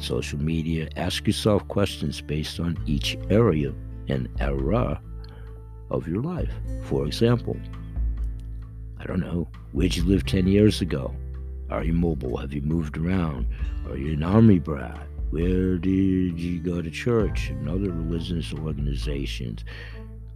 social 0.00 0.38
media. 0.38 0.88
Ask 0.96 1.26
yourself 1.26 1.66
questions 1.68 2.20
based 2.20 2.60
on 2.60 2.76
each 2.86 3.16
area 3.30 3.72
and 4.08 4.28
era 4.40 5.00
of 5.90 6.06
your 6.06 6.22
life. 6.22 6.52
For 6.82 7.06
example, 7.06 7.56
I 8.98 9.04
don't 9.04 9.20
know, 9.20 9.48
where'd 9.72 9.96
you 9.96 10.04
live 10.04 10.26
10 10.26 10.48
years 10.48 10.80
ago? 10.80 11.14
Are 11.68 11.82
you 11.82 11.92
mobile? 11.92 12.36
Have 12.36 12.52
you 12.52 12.62
moved 12.62 12.96
around? 12.96 13.46
Are 13.88 13.96
you 13.96 14.12
an 14.12 14.22
army 14.22 14.60
brat? 14.60 15.06
Where 15.30 15.78
did 15.78 16.38
you 16.38 16.60
go 16.60 16.80
to 16.80 16.90
church 16.90 17.50
and 17.50 17.68
other 17.68 17.90
religious 17.90 18.54
organizations? 18.54 19.64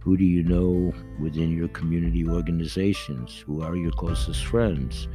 Who 0.01 0.17
do 0.17 0.25
you 0.25 0.43
know 0.43 0.93
within 1.21 1.55
your 1.55 1.69
community 1.69 2.27
organizations? 2.27 3.37
Who 3.47 3.61
are 3.61 3.77
your 3.77 3.91
closest 3.91 4.45
friends? 4.45 5.07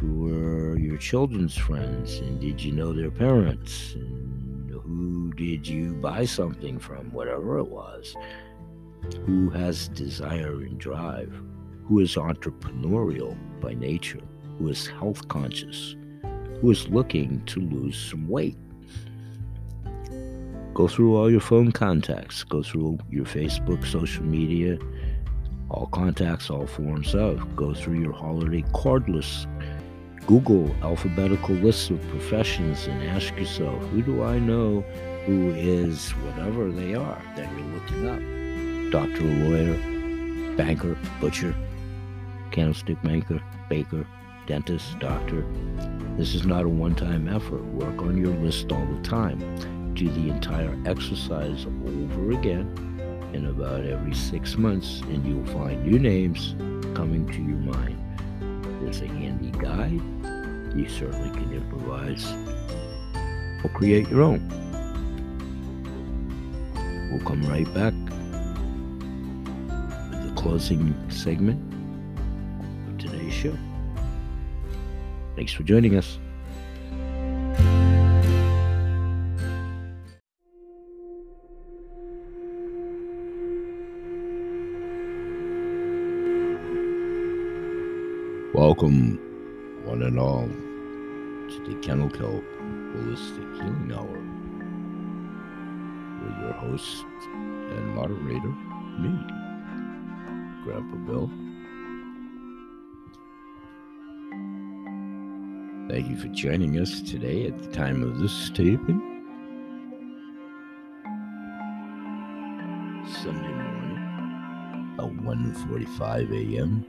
Who 0.00 0.20
were 0.20 0.78
your 0.78 0.96
children's 0.96 1.56
friends? 1.56 2.18
And 2.18 2.40
did 2.40 2.62
you 2.62 2.70
know 2.70 2.92
their 2.92 3.10
parents? 3.10 3.94
And 3.94 4.70
who 4.70 5.32
did 5.32 5.66
you 5.66 5.94
buy 5.94 6.24
something 6.24 6.78
from? 6.78 7.10
Whatever 7.12 7.58
it 7.58 7.68
was. 7.68 8.14
Who 9.26 9.50
has 9.50 9.88
desire 9.88 10.60
and 10.60 10.78
drive? 10.78 11.34
Who 11.86 11.98
is 11.98 12.14
entrepreneurial 12.14 13.36
by 13.60 13.74
nature? 13.74 14.22
Who 14.58 14.68
is 14.68 14.86
health 14.86 15.28
conscious? 15.28 15.96
Who 16.60 16.70
is 16.70 16.88
looking 16.88 17.44
to 17.46 17.60
lose 17.60 17.98
some 17.98 18.28
weight? 18.28 18.56
Go 20.74 20.88
through 20.88 21.16
all 21.16 21.30
your 21.30 21.40
phone 21.40 21.72
contacts, 21.72 22.44
go 22.44 22.62
through 22.62 22.98
your 23.10 23.24
Facebook, 23.24 23.84
social 23.86 24.24
media, 24.24 24.78
all 25.68 25.86
contacts, 25.86 26.48
all 26.50 26.66
forms 26.66 27.14
of. 27.14 27.56
Go 27.56 27.74
through 27.74 28.00
your 28.00 28.12
holiday 28.12 28.64
card 28.72 29.08
list. 29.08 29.48
Google 30.26 30.74
alphabetical 30.82 31.56
lists 31.56 31.90
of 31.90 32.00
professions 32.08 32.86
and 32.86 33.02
ask 33.02 33.36
yourself, 33.36 33.82
who 33.88 34.02
do 34.02 34.22
I 34.22 34.38
know 34.38 34.82
who 35.26 35.50
is 35.50 36.10
whatever 36.10 36.70
they 36.70 36.94
are 36.94 37.22
that 37.36 37.50
you're 37.52 37.66
looking 37.66 38.08
up? 38.08 38.92
Doctor, 38.92 39.24
lawyer, 39.24 40.56
banker, 40.56 40.96
butcher, 41.20 41.54
candlestick 42.50 43.02
maker, 43.02 43.42
baker, 43.68 44.06
dentist, 44.46 44.98
doctor. 44.98 45.44
This 46.16 46.34
is 46.34 46.44
not 46.44 46.64
a 46.64 46.68
one 46.68 46.94
time 46.94 47.28
effort. 47.28 47.64
Work 47.64 48.02
on 48.02 48.16
your 48.16 48.34
list 48.36 48.70
all 48.72 48.86
the 48.86 49.02
time 49.02 49.40
do 49.94 50.08
the 50.08 50.30
entire 50.30 50.76
exercise 50.86 51.66
over 51.66 52.32
again 52.32 52.66
in 53.34 53.46
about 53.46 53.84
every 53.84 54.14
six 54.14 54.56
months, 54.56 55.00
and 55.02 55.24
you'll 55.26 55.46
find 55.46 55.84
new 55.84 55.98
names 55.98 56.54
coming 56.94 57.26
to 57.28 57.38
your 57.38 57.58
mind. 57.58 57.98
There's 58.82 59.00
a 59.00 59.06
handy 59.06 59.50
guide. 59.50 60.00
You 60.76 60.88
certainly 60.88 61.30
can 61.30 61.52
improvise 61.52 62.26
or 63.62 63.70
create 63.74 64.08
your 64.08 64.22
own. 64.22 64.48
We'll 67.10 67.24
come 67.24 67.42
right 67.42 67.72
back 67.74 67.92
with 70.10 70.34
the 70.34 70.40
closing 70.40 70.94
segment 71.10 71.60
of 72.88 72.98
today's 72.98 73.32
show. 73.32 73.56
Thanks 75.34 75.52
for 75.52 75.62
joining 75.62 75.96
us. 75.96 76.18
Welcome, 88.54 89.18
one 89.84 90.02
and 90.02 90.18
all, 90.18 90.46
to 90.46 91.64
the 91.66 91.80
Kennel 91.80 92.10
Kelp 92.10 92.44
Holistic 92.94 93.54
Healing 93.56 93.92
Hour 93.92 94.18
with 96.22 96.38
your 96.38 96.52
host 96.52 97.04
and 97.24 97.94
moderator, 97.94 98.54
me, 98.98 99.18
Grandpa 100.64 100.96
Bill. 101.06 101.30
Thank 105.92 106.08
you 106.08 106.16
for 106.16 106.28
joining 106.28 106.78
us 106.78 107.02
today 107.02 107.46
at 107.46 107.62
the 107.62 107.66
time 107.70 108.02
of 108.02 108.18
this 108.18 108.48
taping. 108.48 108.98
Sunday 113.22 113.52
morning 113.52 113.98
at 114.98 115.04
1.45 115.04 116.56
a.m. 116.56 116.86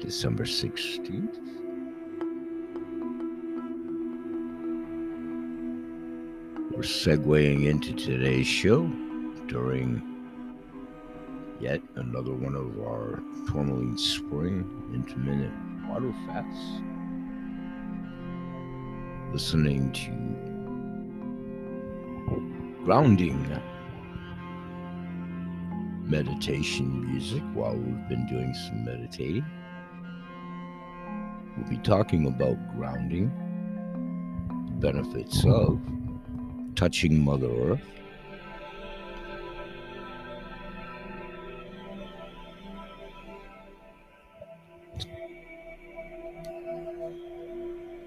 December 0.00 0.44
16th. 0.44 1.36
We're 6.70 6.82
segueing 6.82 7.66
into 7.66 7.92
today's 7.94 8.46
show 8.46 8.86
during 9.48 10.00
yet 11.58 11.82
another 11.96 12.34
one 12.34 12.54
of 12.54 12.78
our 12.86 13.20
tourmaline 13.48 13.98
spring 13.98 14.64
intermittent 14.94 15.88
water 15.88 16.14
fasts. 16.28 16.82
Listening 19.36 19.92
to 19.92 20.10
grounding. 22.86 23.46
Meditation 26.02 27.04
music 27.12 27.42
while 27.52 27.76
we've 27.76 28.08
been 28.08 28.26
doing 28.28 28.54
some 28.54 28.82
meditating. 28.86 29.44
We'll 31.54 31.68
be 31.68 31.76
talking 31.76 32.26
about 32.26 32.56
grounding, 32.78 33.30
benefits 34.80 35.44
of 35.44 35.82
touching 36.74 37.22
Mother 37.22 37.50
Earth, 37.50 37.84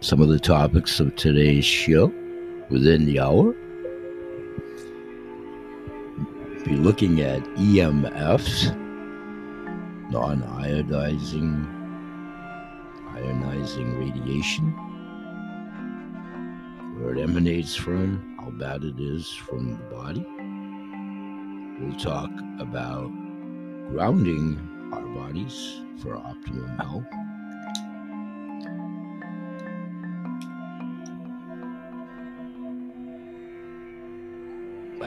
some 0.09 0.21
of 0.21 0.29
the 0.29 0.39
topics 0.39 0.99
of 0.99 1.15
today's 1.15 1.63
show 1.63 2.11
within 2.71 3.05
the 3.05 3.19
hour. 3.19 3.53
Be 6.65 6.75
looking 6.77 7.21
at 7.21 7.43
EMFs, 7.57 8.75
non 10.09 10.41
iodizing 10.41 11.63
ionizing 13.13 13.99
radiation, 13.99 14.71
where 16.97 17.13
it 17.13 17.21
emanates 17.21 17.75
from, 17.75 18.35
how 18.39 18.49
bad 18.49 18.83
it 18.83 18.99
is 18.99 19.29
from 19.31 19.73
the 19.73 19.95
body. 19.95 20.25
We'll 21.79 21.99
talk 21.99 22.31
about 22.59 23.11
grounding 23.91 24.57
our 24.91 25.05
bodies 25.05 25.81
for 26.01 26.17
optimum 26.17 26.75
health. 26.79 27.05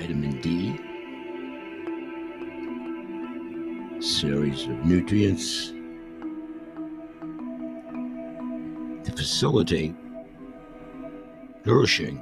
Vitamin 0.02 0.34
D, 0.40 0.74
series 4.00 4.64
of 4.64 4.84
nutrients 4.84 5.68
to 9.04 9.12
facilitate 9.16 9.94
nourishing 11.64 12.18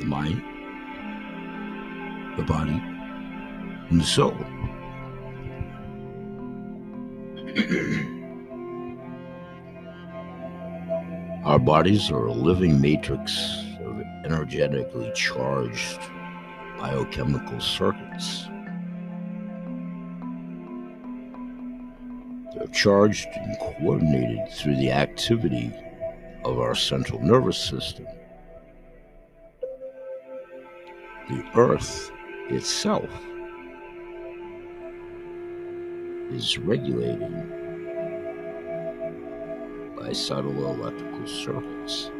the 0.00 0.06
mind, 0.06 0.42
the 2.38 2.42
body, 2.44 2.80
and 3.90 4.00
the 4.00 4.06
soul. 4.06 4.34
Our 11.44 11.58
bodies 11.58 12.10
are 12.10 12.24
a 12.24 12.32
living 12.32 12.80
matrix 12.80 13.67
energetically 14.28 15.10
charged 15.14 15.98
biochemical 16.78 17.58
circuits. 17.60 18.44
They're 22.54 22.66
charged 22.74 23.28
and 23.34 23.58
coordinated 23.58 24.52
through 24.52 24.76
the 24.76 24.90
activity 24.92 25.72
of 26.44 26.58
our 26.58 26.74
central 26.74 27.22
nervous 27.22 27.56
system. 27.56 28.06
The 31.30 31.42
earth 31.54 32.10
itself 32.50 33.10
is 36.30 36.58
regulated 36.58 37.32
by 39.98 40.12
subtle 40.12 40.70
electrical 40.70 41.26
circuits. 41.26 42.10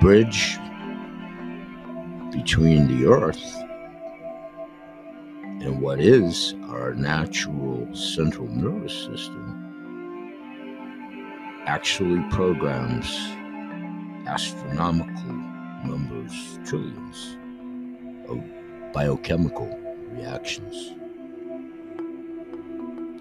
Bridge 0.00 0.58
between 2.32 2.86
the 2.88 3.06
earth 3.06 3.44
and 5.62 5.80
what 5.80 6.00
is 6.00 6.54
our 6.68 6.94
natural 6.94 7.88
central 7.94 8.48
nervous 8.48 8.92
system 8.92 9.64
actually 11.66 12.22
programs 12.30 13.06
astronomical 14.26 15.32
numbers, 15.84 16.58
trillions 16.64 17.38
of 18.28 18.42
biochemical 18.92 19.78
reactions. 20.10 20.92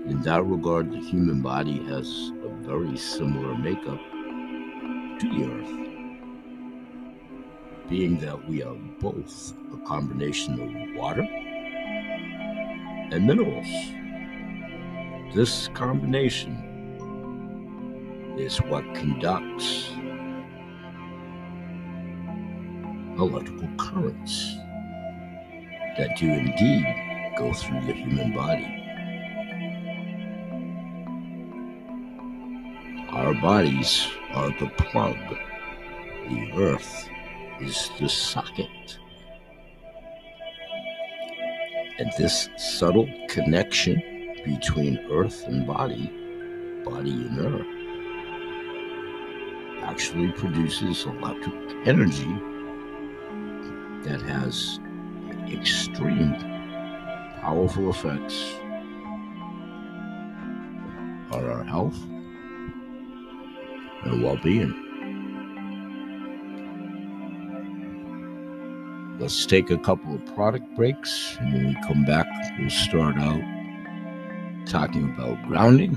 In 0.05 0.21
that 0.23 0.43
regard, 0.43 0.91
the 0.91 0.99
human 0.99 1.41
body 1.41 1.83
has 1.85 2.31
a 2.43 2.49
very 2.61 2.97
similar 2.97 3.55
makeup 3.57 3.99
to 5.19 5.29
the 5.29 5.45
Earth, 5.51 5.92
being 7.89 8.17
that 8.19 8.47
we 8.47 8.63
are 8.63 8.75
both 8.99 9.53
a 9.73 9.77
combination 9.85 10.59
of 10.59 10.95
water 10.95 11.27
and 13.11 13.27
minerals. 13.27 13.67
This 15.35 15.67
combination 15.73 16.55
is 18.37 18.57
what 18.57 18.83
conducts 18.95 19.89
electrical 23.19 23.69
currents 23.77 24.55
that 25.97 26.15
do 26.17 26.27
indeed 26.27 26.85
go 27.37 27.53
through 27.53 27.81
the 27.85 27.93
human 27.93 28.33
body. 28.33 28.79
Our 33.11 33.33
bodies 33.35 34.07
are 34.33 34.49
the 34.59 34.71
plug, 34.77 35.17
the 36.29 36.51
earth 36.55 37.09
is 37.63 37.89
the 37.99 38.09
socket. 38.09 38.99
And 41.99 42.11
this 42.17 42.49
subtle 42.57 43.07
connection 43.29 44.01
between 44.43 44.97
earth 45.09 45.43
and 45.47 45.65
body, 45.65 46.11
body 46.83 47.11
and 47.11 47.39
earth, 47.39 47.67
actually 49.83 50.31
produces 50.31 51.05
electric 51.05 51.55
energy 51.85 52.33
that 54.03 54.21
has 54.21 54.79
extreme 55.49 56.33
powerful 57.41 57.89
effects 57.89 58.55
on 61.31 61.45
our 61.45 61.63
health 61.63 61.97
and 64.03 64.23
well 64.23 64.37
being. 64.43 64.82
Let's 69.23 69.45
take 69.45 69.69
a 69.69 69.77
couple 69.77 70.15
of 70.15 70.35
product 70.35 70.65
breaks, 70.75 71.37
and 71.39 71.53
when 71.53 71.67
we 71.67 71.75
come 71.87 72.03
back, 72.03 72.27
we'll 72.59 72.69
start 72.69 73.15
out 73.15 73.41
talking 74.65 75.05
about 75.11 75.41
grounding, 75.47 75.95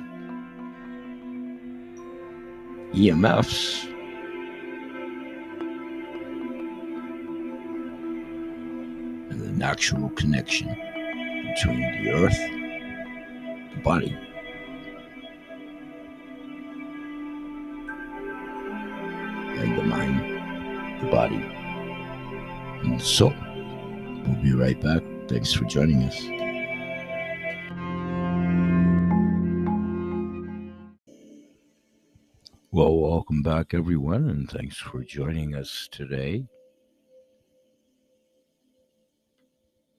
EMFs, 2.93 3.85
and 9.31 9.41
the 9.41 9.51
natural 9.51 10.09
connection 10.11 10.69
between 10.69 11.81
the 11.81 12.13
earth, 12.13 12.39
the 13.75 13.81
body, 13.83 14.17
soul. 23.07 23.33
We'll 24.27 24.43
be 24.43 24.53
right 24.53 24.81
back. 24.81 25.01
Thanks 25.29 25.53
for 25.53 25.65
joining 25.65 26.03
us. 26.03 26.21
Well, 32.73 32.99
welcome 32.99 33.43
back, 33.43 33.75
everyone, 33.75 34.29
and 34.29 34.51
thanks 34.51 34.77
for 34.77 35.05
joining 35.05 35.55
us 35.55 35.89
today. 35.93 36.49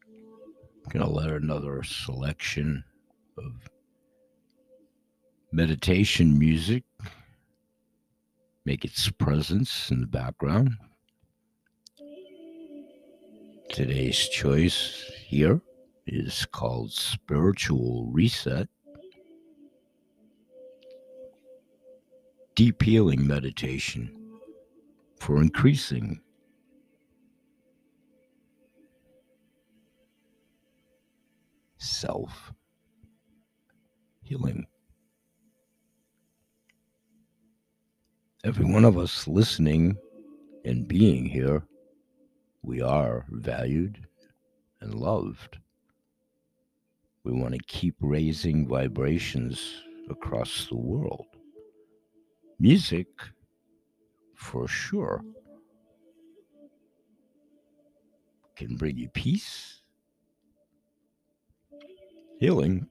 I'm 0.05 0.89
going 0.89 1.05
to 1.05 1.11
let 1.11 1.29
another 1.29 1.83
selection 1.83 2.83
of 3.37 3.53
meditation 5.53 6.37
music 6.37 6.83
make 8.65 8.83
its 8.83 9.09
presence 9.09 9.91
in 9.91 10.01
the 10.01 10.07
background. 10.07 10.71
Today's 13.69 14.17
choice 14.29 15.11
here 15.23 15.61
is 16.07 16.45
called 16.51 16.91
Spiritual 16.91 18.07
Reset. 18.11 18.67
Deep 22.55 22.81
healing 22.81 23.27
meditation 23.27 24.39
for 25.19 25.41
increasing 25.41 26.21
self 31.77 32.53
healing. 34.23 34.65
Every 38.43 38.65
one 38.65 38.85
of 38.85 38.97
us 38.97 39.27
listening 39.27 39.97
and 40.65 40.87
being 40.87 41.25
here, 41.25 41.63
we 42.67 42.81
are 42.81 43.25
valued 43.29 44.05
and 44.81 44.93
loved. 44.93 45.57
We 47.23 47.31
want 47.31 47.53
to 47.53 47.59
keep 47.67 47.95
raising 47.99 48.67
vibrations 48.67 49.83
across 50.09 50.67
the 50.67 50.77
world. 50.77 51.25
Music, 52.59 53.07
for 54.35 54.67
sure, 54.67 55.23
can 58.55 58.75
bring 58.75 58.97
you 58.97 59.09
peace 59.09 59.77
healing, 62.39 62.87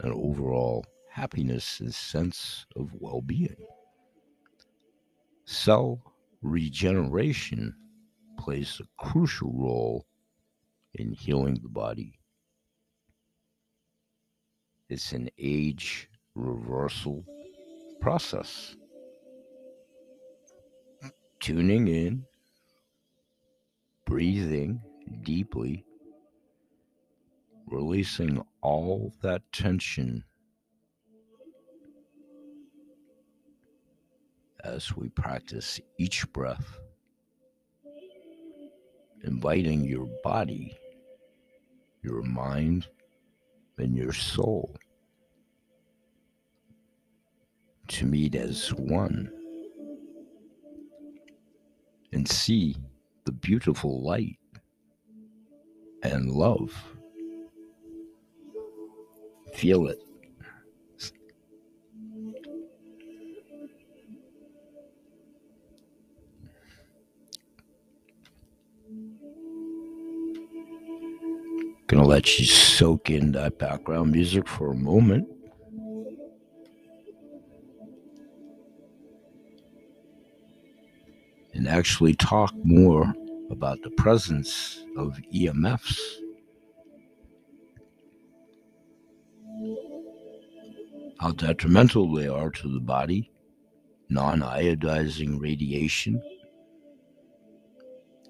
and 0.00 0.12
overall 0.12 0.84
happiness 1.10 1.80
and 1.80 1.94
sense 1.94 2.66
of 2.76 2.90
well 2.98 3.20
being. 3.20 3.56
Cell 5.44 6.00
regeneration 6.46 7.74
plays 8.38 8.80
a 8.80 9.04
crucial 9.04 9.52
role 9.54 10.06
in 10.94 11.12
healing 11.12 11.58
the 11.62 11.68
body. 11.68 12.18
It's 14.88 15.12
an 15.12 15.28
age 15.38 16.08
reversal 16.34 17.24
process. 18.00 18.76
Tuning 21.40 21.88
in, 21.88 22.24
breathing 24.06 24.80
deeply 25.22 25.84
releasing 27.66 28.42
all 28.62 29.12
that 29.22 29.42
tension 29.52 30.24
as 34.64 34.96
we 34.96 35.08
practice 35.10 35.80
each 35.98 36.30
breath, 36.32 36.78
inviting 39.24 39.84
your 39.84 40.08
body, 40.22 40.76
your 42.02 42.22
mind, 42.22 42.86
and 43.78 43.96
your 43.96 44.12
soul 44.12 44.74
to 47.88 48.06
meet 48.06 48.34
as 48.34 48.70
one 48.74 49.30
and 52.12 52.28
see 52.28 52.76
the 53.24 53.32
beautiful 53.32 54.02
light 54.02 54.38
and 56.02 56.30
love 56.30 56.72
feel 59.54 59.88
it. 59.88 60.05
Gonna 71.96 72.08
let 72.08 72.38
you 72.38 72.44
soak 72.44 73.08
in 73.08 73.32
that 73.32 73.58
background 73.58 74.12
music 74.12 74.46
for 74.46 74.70
a 74.70 74.74
moment. 74.74 75.26
And 81.54 81.66
actually 81.66 82.12
talk 82.12 82.52
more 82.64 83.14
about 83.50 83.80
the 83.80 83.88
presence 83.92 84.84
of 84.98 85.18
EMFs 85.34 85.98
how 91.18 91.32
detrimental 91.32 92.12
they 92.12 92.28
are 92.28 92.50
to 92.50 92.68
the 92.68 92.80
body, 92.80 93.32
non 94.10 94.40
iodizing 94.40 95.40
radiation. 95.40 96.20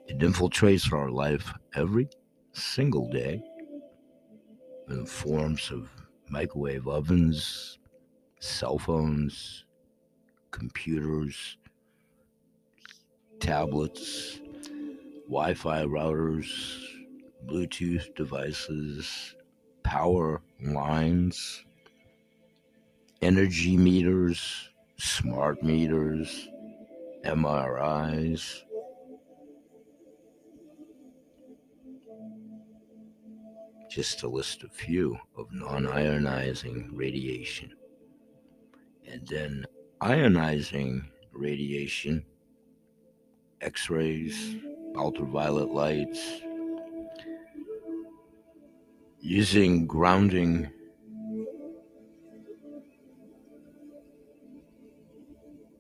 It 0.06 0.18
infiltrates 0.18 0.92
our 0.92 1.10
life 1.10 1.52
every 1.74 2.08
single 2.52 3.10
day 3.10 3.42
in 4.88 5.06
forms 5.06 5.70
of 5.70 5.88
microwave 6.28 6.86
ovens, 6.86 7.78
cell 8.40 8.78
phones, 8.78 9.64
computers, 10.50 11.56
tablets, 13.40 14.40
Wi 15.28 15.54
Fi 15.54 15.84
routers, 15.84 16.46
Bluetooth 17.46 18.14
devices, 18.14 19.34
power 19.82 20.40
lines 20.62 21.64
energy 23.22 23.76
meters, 23.76 24.70
smart 24.98 25.62
meters, 25.62 26.48
MRIs. 27.24 28.62
Just 33.96 34.18
to 34.18 34.28
list 34.28 34.62
a 34.62 34.68
few 34.68 35.18
of 35.38 35.50
non 35.50 35.86
ionizing 35.86 36.86
radiation. 36.92 37.72
And 39.10 39.26
then 39.26 39.64
ionizing 40.02 41.06
radiation, 41.32 42.22
X 43.62 43.88
rays, 43.88 44.56
ultraviolet 44.94 45.70
lights, 45.70 46.42
using 49.18 49.86
grounding 49.86 50.68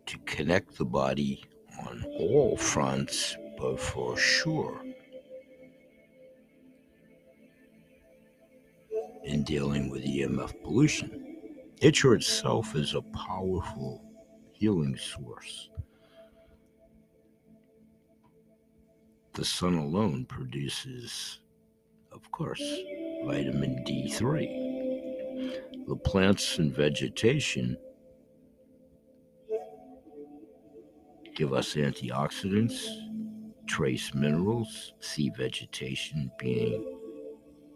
to 0.06 0.18
connect 0.24 0.78
the 0.78 0.86
body 0.86 1.44
on 1.86 2.02
all 2.18 2.56
fronts, 2.56 3.36
but 3.58 3.78
for 3.78 4.16
sure 4.16 4.85
in 9.26 9.42
dealing 9.42 9.90
with 9.90 10.04
EMF 10.04 10.62
pollution. 10.62 11.36
Nature 11.82 12.14
itself 12.14 12.76
is 12.76 12.94
a 12.94 13.02
powerful 13.02 14.02
healing 14.52 14.96
source. 14.96 15.68
The 19.34 19.44
sun 19.44 19.74
alone 19.74 20.24
produces, 20.24 21.40
of 22.12 22.30
course, 22.30 22.62
vitamin 23.26 23.84
D3. 23.86 25.86
The 25.88 25.96
plants 25.96 26.58
and 26.58 26.74
vegetation 26.74 27.76
give 31.34 31.52
us 31.52 31.74
antioxidants, 31.74 32.86
trace 33.66 34.14
minerals, 34.14 34.94
sea 35.00 35.30
vegetation 35.36 36.30
being 36.38 36.98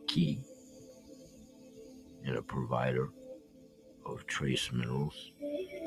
key 0.07 0.41
and 2.25 2.37
a 2.37 2.43
provider 2.43 3.11
of 4.07 4.27
trace 4.27 4.71
minerals, 4.73 5.33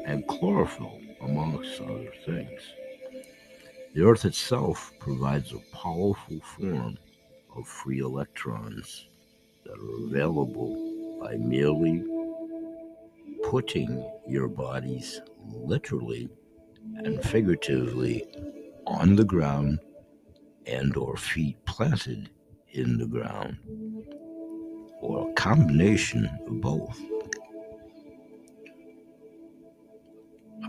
and 0.06 0.28
chlorophyll, 0.28 1.00
amongst 1.22 1.82
other 1.82 2.12
things. 2.26 2.62
The 3.94 4.04
Earth 4.04 4.26
itself 4.26 4.92
provides 5.00 5.54
a 5.54 5.76
powerful 5.76 6.40
form 6.42 6.98
of 7.56 7.68
free 7.68 8.00
electrons 8.00 9.08
that 9.64 9.74
are 9.74 10.06
available 10.08 11.20
by 11.22 11.36
merely 11.36 12.04
putting 13.44 14.10
your 14.28 14.48
bodies 14.48 15.22
literally 15.52 16.30
and 16.96 17.22
figuratively 17.24 18.26
on 18.88 19.16
the 19.16 19.24
ground 19.24 19.80
and 20.66 20.96
or 20.98 21.16
feet 21.18 21.64
planted 21.66 22.30
in 22.72 22.98
the 22.98 23.06
ground 23.06 23.58
or 25.04 25.30
a 25.30 25.34
combination 25.34 26.26
of 26.48 26.62
both. 26.62 27.00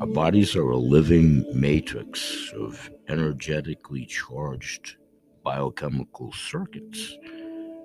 Our 0.01 0.09
bodies 0.09 0.57
are 0.57 0.71
a 0.71 0.77
living 0.77 1.45
matrix 1.55 2.53
of 2.59 2.91
energetically 3.09 4.07
charged 4.07 4.97
biochemical 5.45 6.33
circuits 6.33 7.17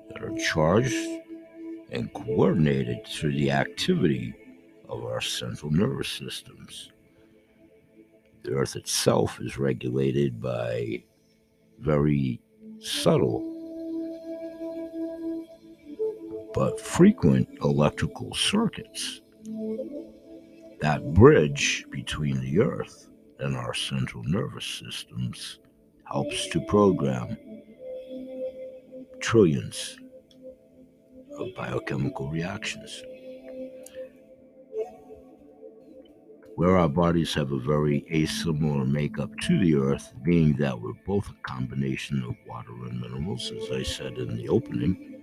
that 0.09 0.23
are 0.23 0.35
charged 0.37 0.95
and 1.91 2.11
coordinated 2.13 3.05
through 3.05 3.33
the 3.33 3.51
activity 3.51 4.33
of 4.87 5.03
our 5.05 5.21
central 5.21 5.71
nervous 5.71 6.09
systems. 6.09 6.91
The 8.41 8.53
earth 8.53 8.75
itself 8.75 9.39
is 9.39 9.59
regulated 9.59 10.41
by 10.41 11.03
very 11.77 12.41
subtle 12.79 13.48
but 16.60 16.78
frequent 16.78 17.47
electrical 17.64 18.34
circuits 18.34 19.22
that 20.82 21.14
bridge 21.14 21.86
between 21.89 22.38
the 22.41 22.60
earth 22.60 23.07
and 23.39 23.55
our 23.55 23.74
central 23.74 24.22
nervous 24.26 24.66
systems 24.66 25.60
helps 26.03 26.49
to 26.49 26.60
program 26.66 27.38
trillions 29.22 29.99
of 31.38 31.47
biochemical 31.55 32.30
reactions. 32.30 33.03
Where 36.55 36.76
our 36.76 36.89
bodies 36.89 37.34
have 37.36 37.53
a 37.53 37.60
very 37.60 38.05
asimilar 38.12 38.84
makeup 38.84 39.32
to 39.43 39.57
the 39.60 39.76
earth, 39.76 40.12
being 40.24 40.57
that 40.57 40.78
we're 40.78 40.91
both 41.07 41.30
a 41.30 41.41
combination 41.43 42.22
of 42.24 42.36
water 42.45 42.74
and 42.84 42.99
minerals, 42.99 43.49
as 43.49 43.72
I 43.72 43.84
said 43.84 44.18
in 44.18 44.36
the 44.36 44.49
opening. 44.49 45.18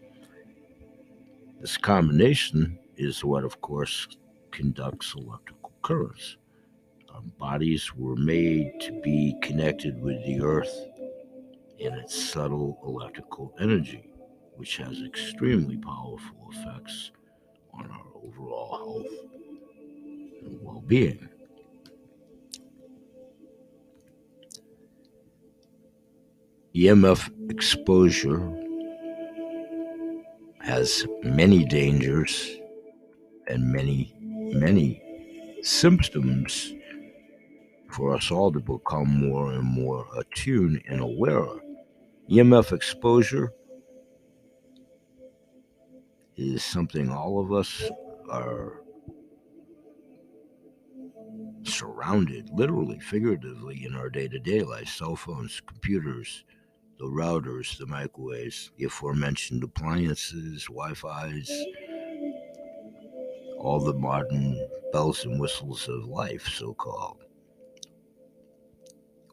This 1.61 1.79
combination 1.79 2.79
is 2.97 3.25
what, 3.25 3.43
of 3.43 3.61
course, 3.63 4.07
conducts 4.51 5.15
electrical 5.17 5.73
currents. 5.83 6.37
Our 7.13 7.23
bodies 7.39 7.95
were 7.95 8.15
made 8.15 8.79
to 8.81 9.01
be 9.01 9.35
connected 9.43 10.01
with 10.01 10.23
the 10.27 10.43
earth 10.43 10.75
and 11.83 11.95
its 11.95 12.15
subtle 12.15 12.79
electrical 12.85 13.55
energy, 13.59 14.11
which 14.57 14.77
has 14.77 15.03
extremely 15.03 15.79
powerful 15.79 16.51
effects 16.53 17.11
on 17.73 17.91
our 17.91 18.23
overall 18.23 18.77
health 18.77 19.13
and 20.43 20.61
well 20.63 20.83
being. 20.87 21.27
EMF 26.75 27.51
exposure 27.51 28.66
has 30.67 31.07
many 31.23 31.65
dangers 31.65 32.57
and 33.47 33.73
many, 33.73 34.13
many 34.21 35.01
symptoms 35.63 36.75
for 37.93 38.13
us 38.13 38.33
all 38.33 38.51
to 38.51 38.59
become 38.59 39.29
more 39.29 39.53
and 39.53 39.63
more 39.63 40.05
attuned 40.17 40.83
and 40.89 41.01
aware 41.01 41.39
of. 41.39 41.61
EMF 42.29 42.73
exposure 42.73 43.53
is 46.37 46.65
something 46.65 47.11
all 47.11 47.39
of 47.39 47.53
us 47.53 47.89
are 48.29 48.83
surrounded, 51.63 52.51
literally, 52.53 52.99
figuratively, 52.99 53.85
in 53.85 53.95
our 53.95 54.11
day 54.11 54.27
to 54.27 54.41
day 54.41 54.63
life 54.63 54.89
cell 54.89 55.15
phones, 55.15 55.63
computers, 55.65 56.45
the 56.99 57.05
routers, 57.05 57.77
the 57.79 57.87
microwaves, 57.87 58.71
the 58.77 58.85
aforementioned 58.85 59.63
appliances, 59.63 60.65
Wi 60.67 60.95
Fi's, 60.95 61.51
all 63.59 63.81
the 63.81 63.95
modern 63.95 64.59
bells 64.93 65.25
and 65.25 65.41
whistles 65.41 65.89
of 65.89 66.05
life, 66.05 66.47
so 66.49 66.75
called. 66.75 67.25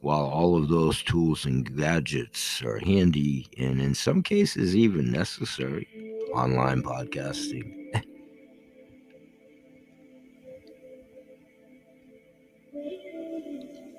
While 0.00 0.26
all 0.26 0.56
of 0.56 0.68
those 0.68 1.02
tools 1.02 1.46
and 1.46 1.76
gadgets 1.76 2.62
are 2.62 2.78
handy 2.78 3.48
and 3.58 3.80
in 3.80 3.94
some 3.94 4.22
cases 4.22 4.76
even 4.76 5.10
necessary, 5.10 5.88
online 6.34 6.82
podcasting. 6.82 7.83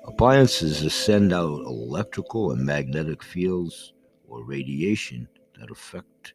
Appliances 0.06 0.94
send 0.94 1.32
out 1.32 1.60
electrical 1.62 2.52
and 2.52 2.64
magnetic 2.64 3.22
fields 3.22 3.92
or 4.28 4.44
radiation 4.44 5.28
that 5.58 5.70
affect 5.70 6.34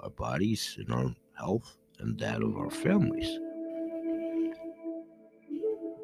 our 0.00 0.10
bodies 0.10 0.76
and 0.78 0.92
our 0.92 1.14
health 1.36 1.76
and 1.98 2.18
that 2.18 2.42
of 2.42 2.56
our 2.56 2.70
families. 2.70 3.38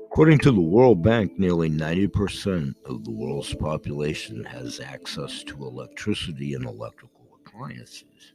According 0.07 0.39
to 0.39 0.53
the 0.53 0.61
World 0.61 1.03
Bank, 1.03 1.39
nearly 1.39 1.69
90% 1.69 2.75
of 2.87 3.05
the 3.05 3.11
world's 3.11 3.55
population 3.55 4.45
has 4.45 4.81
access 4.81 5.43
to 5.45 5.67
electricity 5.67 6.55
and 6.55 6.65
electrical 6.65 7.29
appliances. 7.45 8.33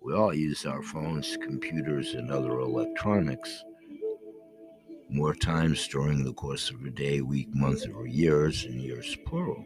We 0.00 0.14
all 0.14 0.32
use 0.32 0.64
our 0.64 0.82
phones, 0.82 1.36
computers, 1.42 2.14
and 2.14 2.30
other 2.30 2.60
electronics 2.60 3.64
more 5.08 5.34
times 5.34 5.86
during 5.88 6.24
the 6.24 6.32
course 6.32 6.70
of 6.70 6.84
a 6.84 6.90
day, 6.90 7.20
week, 7.20 7.48
month, 7.54 7.84
or 7.94 8.06
years, 8.06 8.64
and 8.64 8.80
years 8.80 9.16
plural. 9.26 9.64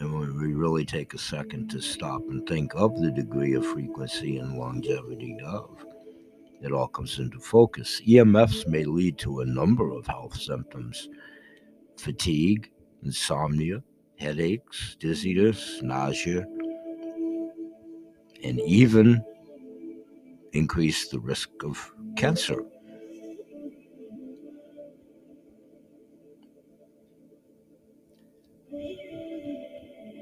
And 0.00 0.14
when 0.14 0.38
we 0.38 0.54
really 0.54 0.84
take 0.84 1.14
a 1.14 1.18
second 1.18 1.70
to 1.70 1.80
stop 1.80 2.22
and 2.28 2.46
think 2.46 2.72
of 2.74 3.00
the 3.00 3.10
degree 3.10 3.54
of 3.54 3.66
frequency 3.66 4.38
and 4.38 4.58
longevity 4.58 5.36
of, 5.44 5.84
it 6.62 6.72
all 6.72 6.88
comes 6.88 7.18
into 7.18 7.38
focus. 7.40 8.00
EMFs 8.06 8.66
may 8.66 8.84
lead 8.84 9.18
to 9.18 9.40
a 9.40 9.46
number 9.46 9.90
of 9.90 10.06
health 10.06 10.40
symptoms 10.40 11.08
fatigue, 11.96 12.70
insomnia, 13.02 13.82
headaches, 14.18 14.96
dizziness, 15.00 15.80
nausea, 15.82 16.46
and 18.44 18.60
even 18.60 19.24
increase 20.52 21.08
the 21.08 21.20
risk 21.20 21.50
of 21.64 21.92
cancer. 22.16 22.62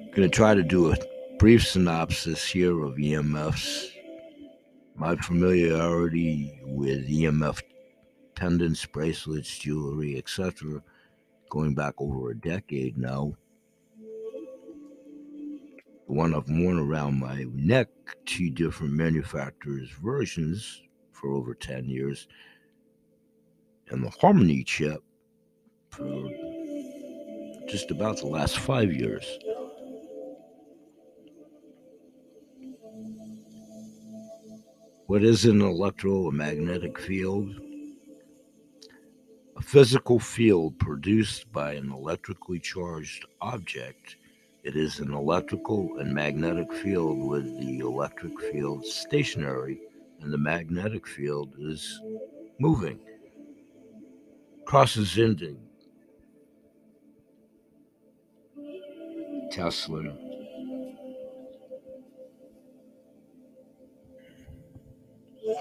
I'm 0.07 0.23
going 0.23 0.31
to 0.31 0.35
try 0.35 0.55
to 0.55 0.63
do 0.63 0.93
a 0.93 0.97
brief 1.39 1.67
synopsis 1.67 2.45
here 2.47 2.83
of 2.83 2.95
EMFs. 2.95 3.89
My 4.95 5.15
familiarity 5.17 6.59
with 6.63 7.07
EMF 7.09 7.61
pendants, 8.35 8.87
bracelets, 8.87 9.59
jewelry, 9.59 10.17
etc., 10.17 10.83
going 11.51 11.75
back 11.75 11.95
over 11.99 12.31
a 12.31 12.35
decade 12.39 12.97
now. 12.97 13.37
One 16.07 16.35
I've 16.35 16.49
worn 16.49 16.79
around 16.79 17.19
my 17.19 17.47
neck, 17.53 17.89
two 18.27 18.49
different 18.49 18.93
manufacturers' 18.93 19.91
versions 19.91 20.83
for 21.11 21.33
over 21.33 21.53
10 21.53 21.87
years, 21.87 22.29
and 23.89 24.05
the 24.05 24.11
Harmony 24.11 24.63
chip 24.63 25.03
for 25.91 26.31
just 27.69 27.91
about 27.91 28.19
the 28.19 28.29
last 28.29 28.59
five 28.59 28.93
years. 28.93 29.39
What 35.07 35.25
is 35.25 35.45
an 35.45 35.61
electromagnetic 35.61 37.01
field? 37.01 37.51
A 39.57 39.63
physical 39.63 40.21
field 40.21 40.79
produced 40.79 41.51
by 41.51 41.73
an 41.73 41.91
electrically 41.91 42.61
charged 42.61 43.25
object. 43.41 44.17
It 44.67 44.75
is 44.75 44.99
an 44.99 45.13
electrical 45.13 45.97
and 46.01 46.13
magnetic 46.13 46.73
field 46.73 47.21
with 47.21 47.45
the 47.61 47.79
electric 47.79 48.41
field 48.51 48.85
stationary 48.85 49.79
and 50.21 50.33
the 50.33 50.39
magnetic 50.39 51.07
field 51.07 51.55
is 51.57 52.01
moving. 52.59 52.99
Crosses 54.65 55.19
into 55.19 55.57
Tesla 59.53 60.03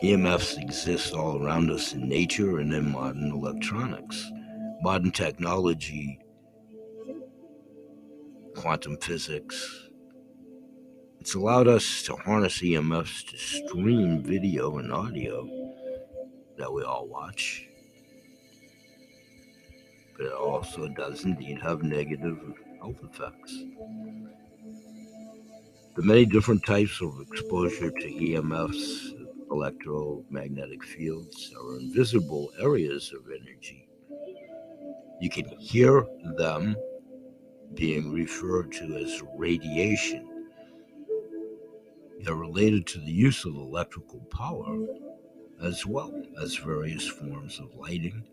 EMFs 0.01 0.59
exist 0.59 1.13
all 1.13 1.45
around 1.45 1.69
us 1.69 1.93
in 1.93 2.09
nature 2.09 2.57
and 2.57 2.73
in 2.73 2.91
modern 2.91 3.31
electronics. 3.31 4.31
Modern 4.81 5.11
technology, 5.11 6.19
quantum 8.55 8.97
physics, 8.97 9.87
it's 11.19 11.35
allowed 11.35 11.67
us 11.67 12.03
to 12.03 12.15
harness 12.15 12.59
EMFs 12.59 13.27
to 13.29 13.37
stream 13.37 14.21
video 14.21 14.77
and 14.77 14.91
audio 14.91 15.47
that 16.57 16.71
we 16.71 16.83
all 16.83 17.07
watch. 17.07 17.67
But 20.17 20.27
it 20.27 20.33
also 20.33 20.87
does 20.89 21.25
indeed 21.25 21.59
have 21.61 21.83
negative 21.83 22.37
health 22.79 23.03
effects. 23.03 23.63
The 25.95 26.03
many 26.03 26.25
different 26.25 26.65
types 26.65 27.01
of 27.01 27.19
exposure 27.21 27.89
to 27.89 28.07
EMFs 28.07 29.15
electromagnetic 29.51 30.83
fields 30.83 31.53
are 31.59 31.79
invisible 31.79 32.51
areas 32.59 33.13
of 33.13 33.25
energy. 33.27 33.87
You 35.21 35.29
can 35.29 35.47
hear 35.59 36.05
them 36.37 36.75
being 37.75 38.11
referred 38.11 38.71
to 38.73 38.95
as 38.95 39.21
radiation. 39.37 40.49
They're 42.21 42.35
related 42.35 42.87
to 42.87 42.99
the 42.99 43.11
use 43.11 43.45
of 43.45 43.55
electrical 43.55 44.19
power 44.31 44.85
as 45.61 45.85
well 45.85 46.23
as 46.41 46.55
various 46.55 47.07
forms 47.07 47.59
of 47.59 47.75
lighting 47.75 48.23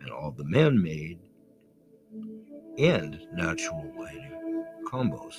and 0.00 0.10
all 0.10 0.30
the 0.30 0.44
man 0.44 0.82
made 0.82 1.18
and 2.78 3.20
natural 3.32 3.92
lighting 3.98 4.64
combos. 4.86 5.36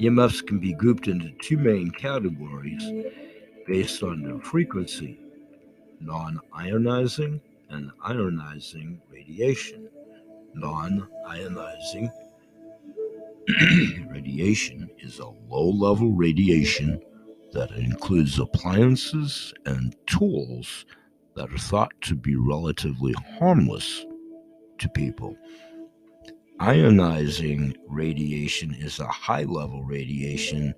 EMFs 0.00 0.46
can 0.46 0.58
be 0.58 0.72
grouped 0.72 1.08
into 1.08 1.30
two 1.42 1.56
main 1.56 1.90
categories 1.90 2.84
based 3.66 4.02
on 4.02 4.22
their 4.22 4.38
frequency 4.40 5.18
non 6.00 6.40
ionizing 6.54 7.40
and 7.68 7.90
ionizing 8.04 8.98
radiation. 9.10 9.88
Non 10.54 11.08
ionizing 11.28 12.10
radiation 14.10 14.90
is 14.98 15.18
a 15.18 15.26
low 15.26 15.70
level 15.70 16.12
radiation 16.12 17.00
that 17.52 17.70
includes 17.72 18.38
appliances 18.38 19.52
and 19.66 19.96
tools 20.06 20.84
that 21.34 21.52
are 21.52 21.58
thought 21.58 21.92
to 22.02 22.14
be 22.14 22.36
relatively 22.36 23.14
harmless 23.38 24.04
to 24.78 24.88
people. 24.88 25.36
Ionizing 26.60 27.74
radiation 27.88 28.74
is 28.74 28.98
a 29.00 29.06
high 29.06 29.44
level 29.44 29.82
radiation 29.82 30.74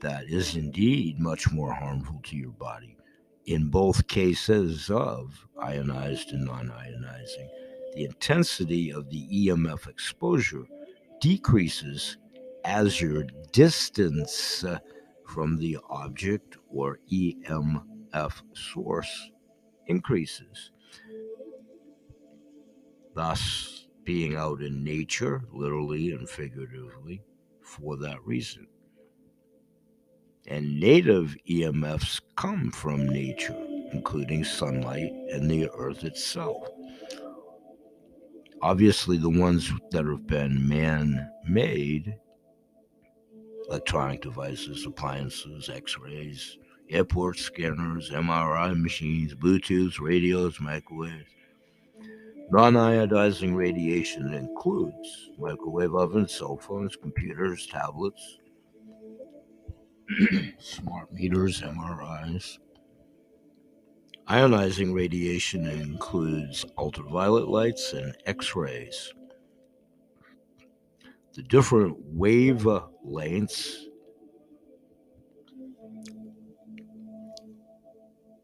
that 0.00 0.24
is 0.26 0.56
indeed 0.56 1.18
much 1.18 1.50
more 1.50 1.72
harmful 1.72 2.20
to 2.24 2.36
your 2.36 2.50
body. 2.50 2.96
In 3.46 3.68
both 3.68 4.06
cases 4.08 4.90
of 4.90 5.46
ionized 5.60 6.32
and 6.32 6.44
non 6.44 6.68
ionizing, 6.68 7.48
the 7.94 8.04
intensity 8.04 8.92
of 8.92 9.08
the 9.10 9.26
EMF 9.48 9.88
exposure 9.88 10.64
decreases 11.20 12.16
as 12.64 13.00
your 13.00 13.24
distance 13.52 14.64
uh, 14.64 14.78
from 15.26 15.58
the 15.58 15.78
object 15.90 16.56
or 16.68 16.98
EMF 17.12 18.32
source 18.54 19.30
increases. 19.86 20.70
Thus, 23.14 23.88
being 24.04 24.36
out 24.36 24.62
in 24.62 24.82
nature, 24.82 25.42
literally 25.52 26.12
and 26.12 26.28
figuratively, 26.28 27.22
for 27.60 27.96
that 27.98 28.24
reason. 28.24 28.66
And 30.46 30.80
native 30.80 31.36
EMFs 31.48 32.20
come 32.36 32.70
from 32.72 33.06
nature, 33.06 33.56
including 33.92 34.44
sunlight 34.44 35.12
and 35.30 35.48
the 35.48 35.70
earth 35.70 36.04
itself. 36.04 36.71
Obviously, 38.62 39.16
the 39.16 39.28
ones 39.28 39.72
that 39.90 40.06
have 40.06 40.26
been 40.26 40.68
man 40.68 41.28
made 41.48 42.14
electronic 43.68 44.20
devices, 44.20 44.86
appliances, 44.86 45.68
x 45.68 45.98
rays, 45.98 46.58
airport 46.88 47.38
scanners, 47.38 48.10
MRI 48.10 48.80
machines, 48.80 49.34
Bluetooth, 49.34 49.98
radios, 50.00 50.60
microwaves. 50.60 51.28
Non 52.50 52.74
ionizing 52.74 53.56
radiation 53.56 54.34
includes 54.34 55.30
microwave 55.38 55.94
ovens, 55.94 56.34
cell 56.34 56.58
phones, 56.58 56.94
computers, 56.94 57.66
tablets, 57.66 58.38
smart 60.58 61.12
meters, 61.12 61.62
MRIs. 61.62 62.58
Ionizing 64.28 64.94
radiation 64.94 65.66
includes 65.66 66.64
ultraviolet 66.78 67.48
lights 67.48 67.92
and 67.92 68.16
X 68.24 68.54
rays. 68.54 69.12
The 71.34 71.42
different 71.42 72.16
wavelengths 72.16 73.76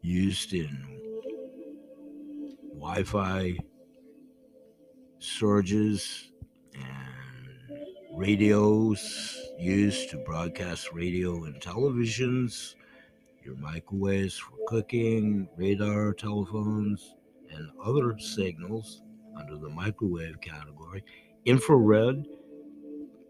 used 0.01 0.53
in 0.53 0.99
Wi 2.73 3.03
Fi 3.03 3.57
surges 5.19 6.31
and 6.73 7.79
radios 8.15 9.37
used 9.57 10.09
to 10.09 10.17
broadcast 10.17 10.91
radio 10.93 11.43
and 11.43 11.61
televisions, 11.61 12.75
your 13.43 13.55
microwaves 13.55 14.37
for 14.37 14.53
cooking, 14.67 15.47
radar 15.57 16.13
telephones, 16.13 17.15
and 17.51 17.69
other 17.83 18.17
signals 18.19 19.01
under 19.37 19.57
the 19.57 19.69
microwave 19.69 20.39
category. 20.41 21.03
Infrared 21.45 22.25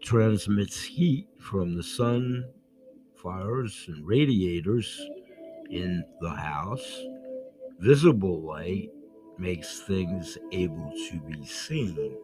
transmits 0.02 0.82
heat 0.82 1.28
from 1.38 1.76
the 1.76 1.82
sun, 1.82 2.44
fires, 3.16 3.84
and 3.88 4.06
radiators 4.06 5.00
in 5.70 6.04
the 6.20 6.30
house. 6.30 7.02
Visible 7.78 8.42
light 8.42 8.90
makes 9.38 9.80
things 9.80 10.38
able 10.52 10.92
to 11.10 11.20
be 11.20 11.44
seen 11.46 12.16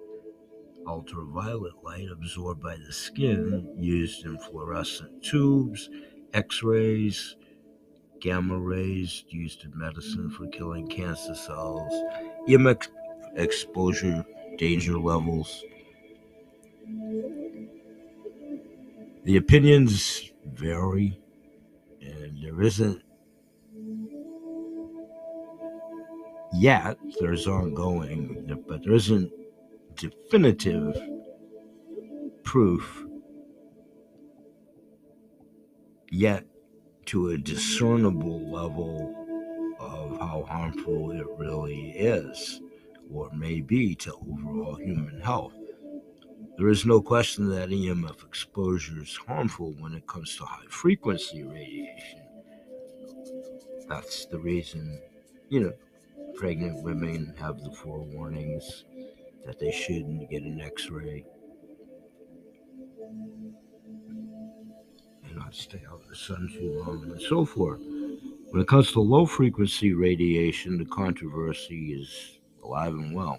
ultraviolet 0.86 1.74
light 1.82 2.08
absorbed 2.10 2.62
by 2.62 2.76
the 2.76 2.92
skin 2.92 3.74
used 3.78 4.24
in 4.24 4.38
fluorescent 4.38 5.22
tubes, 5.22 5.90
x 6.32 6.62
rays, 6.62 7.36
gamma 8.26 8.58
rays 8.58 9.22
used 9.28 9.64
in 9.64 9.78
medicine 9.78 10.28
for 10.28 10.48
killing 10.48 10.88
cancer 10.88 11.32
cells, 11.32 11.92
EMF 12.48 12.88
exposure 13.36 14.26
danger 14.58 14.98
levels. 14.98 15.62
The 19.22 19.36
opinions 19.36 20.32
vary, 20.44 21.20
and 22.00 22.42
there 22.42 22.60
isn't 22.62 23.00
yet, 26.52 26.98
there's 27.20 27.46
ongoing, 27.46 28.60
but 28.66 28.82
there 28.82 28.94
isn't 28.94 29.30
definitive 29.94 31.00
proof 32.42 33.04
yet 36.10 36.44
to 37.06 37.30
a 37.30 37.38
discernible 37.38 38.50
level 38.50 39.14
of 39.78 40.18
how 40.18 40.44
harmful 40.48 41.12
it 41.12 41.26
really 41.38 41.90
is 41.90 42.60
or 43.12 43.30
may 43.32 43.60
be 43.60 43.94
to 43.94 44.12
overall 44.14 44.74
human 44.74 45.20
health. 45.20 45.54
There 46.58 46.68
is 46.68 46.84
no 46.86 47.00
question 47.00 47.48
that 47.50 47.68
EMF 47.68 48.24
exposure 48.24 49.00
is 49.00 49.16
harmful 49.16 49.74
when 49.78 49.94
it 49.94 50.06
comes 50.06 50.36
to 50.36 50.44
high 50.44 50.66
frequency 50.68 51.44
radiation. 51.44 52.22
That's 53.88 54.26
the 54.26 54.38
reason, 54.38 55.00
you 55.48 55.60
know, 55.60 55.72
pregnant 56.34 56.82
women 56.82 57.34
have 57.38 57.62
the 57.62 57.70
forewarnings 57.70 58.84
that 59.44 59.60
they 59.60 59.70
shouldn't 59.70 60.28
get 60.28 60.42
an 60.42 60.60
x 60.60 60.90
ray 60.90 61.24
not 65.46 65.54
stay 65.54 65.80
out 65.88 66.00
in 66.02 66.08
the 66.08 66.16
sun 66.16 66.50
too 66.52 66.82
long 66.84 67.04
and 67.04 67.22
so 67.22 67.44
forth. 67.44 67.78
When 68.50 68.60
it 68.60 68.66
comes 68.66 68.90
to 68.92 69.00
low 69.00 69.26
frequency 69.26 69.92
radiation, 69.92 70.76
the 70.76 70.84
controversy 70.86 71.92
is 71.92 72.40
alive 72.64 72.94
and 72.94 73.14
well. 73.14 73.38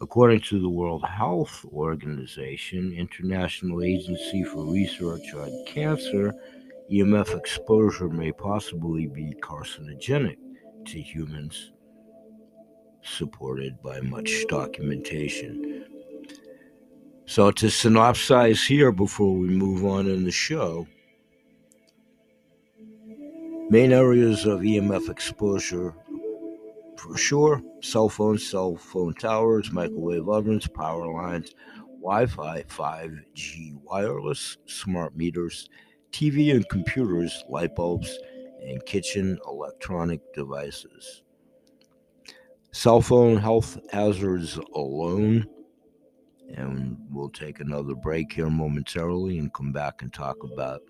According 0.00 0.40
to 0.40 0.60
the 0.60 0.68
World 0.68 1.04
Health 1.04 1.64
Organization, 1.72 2.92
International 2.92 3.84
Agency 3.84 4.42
for 4.42 4.64
Research 4.64 5.32
on 5.34 5.64
Cancer, 5.68 6.34
EMF 6.90 7.36
exposure 7.38 8.08
may 8.08 8.32
possibly 8.32 9.06
be 9.06 9.36
carcinogenic 9.40 10.36
to 10.86 11.00
humans, 11.00 11.70
supported 13.04 13.80
by 13.84 14.00
much 14.00 14.46
documentation. 14.48 15.91
So, 17.26 17.50
to 17.52 17.66
synopsize 17.66 18.66
here 18.66 18.92
before 18.92 19.34
we 19.34 19.48
move 19.48 19.84
on 19.84 20.06
in 20.06 20.24
the 20.24 20.30
show, 20.30 20.86
main 23.70 23.92
areas 23.92 24.44
of 24.44 24.60
EMF 24.60 25.08
exposure 25.08 25.94
for 26.96 27.16
sure 27.16 27.62
cell 27.80 28.08
phones, 28.08 28.48
cell 28.48 28.76
phone 28.76 29.14
towers, 29.14 29.72
microwave 29.72 30.28
ovens, 30.28 30.68
power 30.68 31.12
lines, 31.12 31.54
Wi 32.02 32.26
Fi, 32.26 32.64
5G 32.64 33.80
wireless, 33.82 34.58
smart 34.66 35.16
meters, 35.16 35.68
TV 36.12 36.54
and 36.54 36.68
computers, 36.68 37.44
light 37.48 37.74
bulbs, 37.74 38.18
and 38.60 38.84
kitchen 38.84 39.38
electronic 39.46 40.20
devices. 40.34 41.22
Cell 42.72 43.00
phone 43.00 43.36
health 43.36 43.78
hazards 43.90 44.58
alone. 44.74 45.46
And 46.56 46.96
we'll 47.10 47.30
take 47.30 47.60
another 47.60 47.94
break 47.94 48.32
here 48.32 48.50
momentarily 48.50 49.38
and 49.38 49.52
come 49.52 49.72
back 49.72 50.02
and 50.02 50.12
talk 50.12 50.36
about 50.44 50.82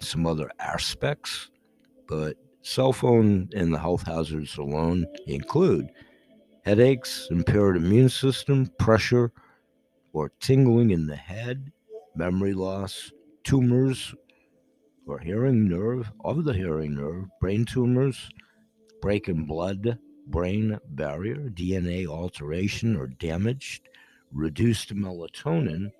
some 0.00 0.26
other 0.26 0.50
aspects. 0.58 1.50
But 2.08 2.36
Cell 2.62 2.92
phone 2.92 3.48
and 3.54 3.72
the 3.72 3.78
health 3.78 4.06
hazards 4.06 4.58
alone 4.58 5.06
include 5.26 5.90
headaches, 6.64 7.28
impaired 7.30 7.76
immune 7.76 8.08
system, 8.08 8.70
pressure 8.78 9.32
or 10.12 10.32
tingling 10.40 10.90
in 10.90 11.06
the 11.06 11.16
head, 11.16 11.70
memory 12.16 12.54
loss, 12.54 13.12
tumors 13.44 14.14
or 15.06 15.18
hearing 15.18 15.68
nerve 15.68 16.10
of 16.24 16.44
the 16.44 16.52
hearing 16.52 16.94
nerve, 16.94 17.26
brain 17.40 17.64
tumors, 17.64 18.28
break 19.00 19.28
in 19.28 19.46
blood 19.46 19.98
brain 20.28 20.78
barrier, 20.90 21.48
DNA 21.50 22.06
alteration 22.06 22.96
or 22.96 23.06
damaged, 23.06 23.87
reduced 24.32 24.94
melatonin, 24.94 25.90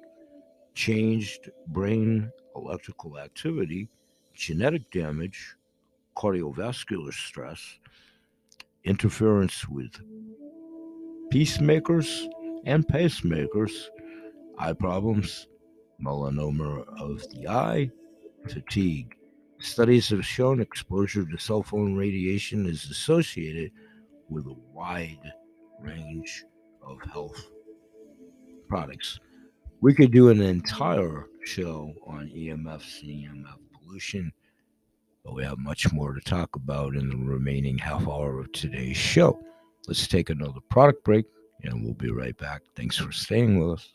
changed 0.75 1.51
brain 1.69 2.31
electrical 2.57 3.19
activity, 3.19 3.89
genetic 4.35 4.91
damage, 4.91 5.55
cardiovascular 6.17 7.13
stress, 7.13 7.79
interference 8.85 9.69
with 9.69 9.93
peacemakers 11.31 12.29
and 12.65 12.87
pacemakers, 12.87 13.73
eye 14.59 14.73
problems, 14.73 15.47
melanoma 16.03 16.85
of 17.01 17.23
the 17.31 17.49
eye, 17.49 17.91
fatigue. 18.49 19.15
Studies 19.61 20.09
have 20.11 20.25
shown 20.25 20.61
exposure 20.61 21.25
to 21.25 21.39
cell 21.39 21.63
phone 21.63 21.97
radiation 21.97 22.67
is 22.67 22.89
associated 22.91 23.73
with 24.29 24.47
a 24.47 24.57
wide 24.73 25.33
range 25.81 26.45
of 26.83 26.99
health 27.13 27.51
products. 28.69 29.19
We 29.81 29.95
could 29.95 30.13
do 30.13 30.29
an 30.29 30.41
entire 30.41 31.27
show 31.45 31.93
on 32.07 32.29
EMF 32.29 32.83
pollution 33.73 34.33
but 35.29 35.35
we 35.35 35.45
have 35.45 35.59
much 35.59 35.93
more 35.93 36.15
to 36.15 36.21
talk 36.23 36.57
about 36.57 36.97
in 36.97 37.11
the 37.11 37.17
remaining 37.17 37.77
half 37.77 38.09
hour 38.09 38.41
of 38.41 38.51
today's 38.53 38.97
show. 38.97 39.39
Let's 39.87 40.09
take 40.09 40.31
another 40.31 40.61
product 40.71 41.05
break 41.05 41.27
and 41.65 41.85
we'll 41.85 41.93
be 41.93 42.11
right 42.11 42.35
back. 42.39 42.63
Thanks 42.75 42.97
for 42.97 43.13
staying 43.13 43.59
with 43.59 43.79
us. 43.79 43.93